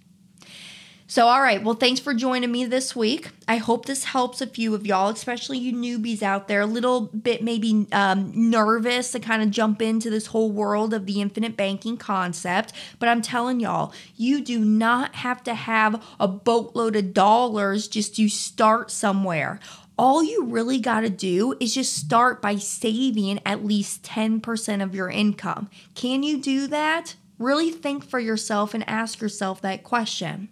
So, 1.07 1.27
all 1.27 1.43
right. 1.43 1.63
Well, 1.63 1.75
thanks 1.75 2.01
for 2.01 2.15
joining 2.15 2.51
me 2.51 2.65
this 2.65 2.97
week. 2.97 3.29
I 3.47 3.59
hope 3.59 3.85
this 3.85 4.05
helps 4.05 4.41
a 4.41 4.47
few 4.47 4.75
of 4.75 4.87
y'all, 4.87 5.11
especially 5.11 5.59
you 5.59 5.75
newbies 5.75 6.23
out 6.23 6.49
there, 6.49 6.63
a 6.63 6.67
little 6.67 7.03
bit 7.03 7.43
maybe 7.43 7.87
um, 7.93 8.33
nervous 8.35 9.13
to 9.13 9.21
kind 9.21 9.43
of 9.43 9.51
jump 9.51 9.83
into 9.83 10.09
this 10.09 10.29
whole 10.29 10.51
world 10.51 10.95
of 10.95 11.05
the 11.05 11.21
infinite 11.21 11.59
banking 11.59 11.99
concept. 11.99 12.73
But 12.99 13.11
I'm 13.11 13.21
telling 13.21 13.61
y'all, 13.61 13.93
you 14.17 14.41
do 14.43 14.61
not 14.61 15.17
have 15.17 15.45
to 15.45 15.55
have 15.55 16.03
a 16.19 16.27
boatload 16.27 16.97
of 16.97 17.13
dollars 17.13 17.87
just 17.87 18.17
to 18.17 18.31
start 18.31 18.91
somewhere. 18.91 19.61
All 19.99 20.25
you 20.25 20.45
really 20.47 20.79
got 20.79 21.01
to 21.01 21.11
do 21.11 21.55
is 21.61 21.75
just 21.75 21.95
start 21.95 22.41
by 22.41 22.57
saving 22.57 23.41
at 23.45 23.65
least 23.65 24.03
10% 24.05 24.83
of 24.83 24.95
your 24.95 25.11
income. 25.11 25.69
Can 25.95 26.23
you 26.23 26.41
do 26.41 26.67
that? 26.69 27.15
Really 27.39 27.71
think 27.71 28.05
for 28.05 28.19
yourself 28.19 28.73
and 28.73 28.89
ask 28.89 29.21
yourself 29.21 29.61
that 29.61 29.85
question. 29.85 30.49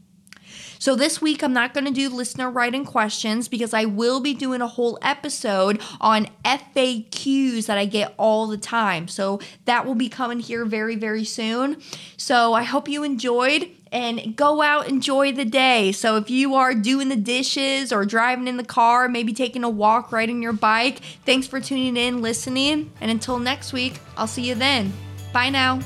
So 0.82 0.96
this 0.96 1.22
week, 1.22 1.44
I'm 1.44 1.52
not 1.52 1.74
going 1.74 1.84
to 1.84 1.92
do 1.92 2.08
listener 2.08 2.50
writing 2.50 2.84
questions 2.84 3.46
because 3.46 3.72
I 3.72 3.84
will 3.84 4.18
be 4.18 4.34
doing 4.34 4.60
a 4.60 4.66
whole 4.66 4.98
episode 5.00 5.80
on 6.00 6.26
FAQs 6.44 7.66
that 7.66 7.78
I 7.78 7.84
get 7.84 8.12
all 8.18 8.48
the 8.48 8.58
time. 8.58 9.06
So 9.06 9.38
that 9.64 9.86
will 9.86 9.94
be 9.94 10.08
coming 10.08 10.40
here 10.40 10.64
very, 10.64 10.96
very 10.96 11.22
soon. 11.22 11.80
So 12.16 12.52
I 12.52 12.64
hope 12.64 12.88
you 12.88 13.04
enjoyed 13.04 13.70
and 13.92 14.34
go 14.34 14.60
out 14.60 14.88
enjoy 14.88 15.30
the 15.30 15.44
day. 15.44 15.92
So 15.92 16.16
if 16.16 16.30
you 16.30 16.56
are 16.56 16.74
doing 16.74 17.10
the 17.10 17.14
dishes 17.14 17.92
or 17.92 18.04
driving 18.04 18.48
in 18.48 18.56
the 18.56 18.64
car, 18.64 19.08
maybe 19.08 19.32
taking 19.32 19.62
a 19.62 19.70
walk, 19.70 20.10
riding 20.10 20.42
your 20.42 20.52
bike, 20.52 20.98
thanks 21.24 21.46
for 21.46 21.60
tuning 21.60 21.96
in, 21.96 22.22
listening, 22.22 22.90
and 23.00 23.08
until 23.08 23.38
next 23.38 23.72
week, 23.72 24.00
I'll 24.16 24.26
see 24.26 24.48
you 24.48 24.56
then. 24.56 24.92
Bye 25.32 25.50
now. 25.50 25.78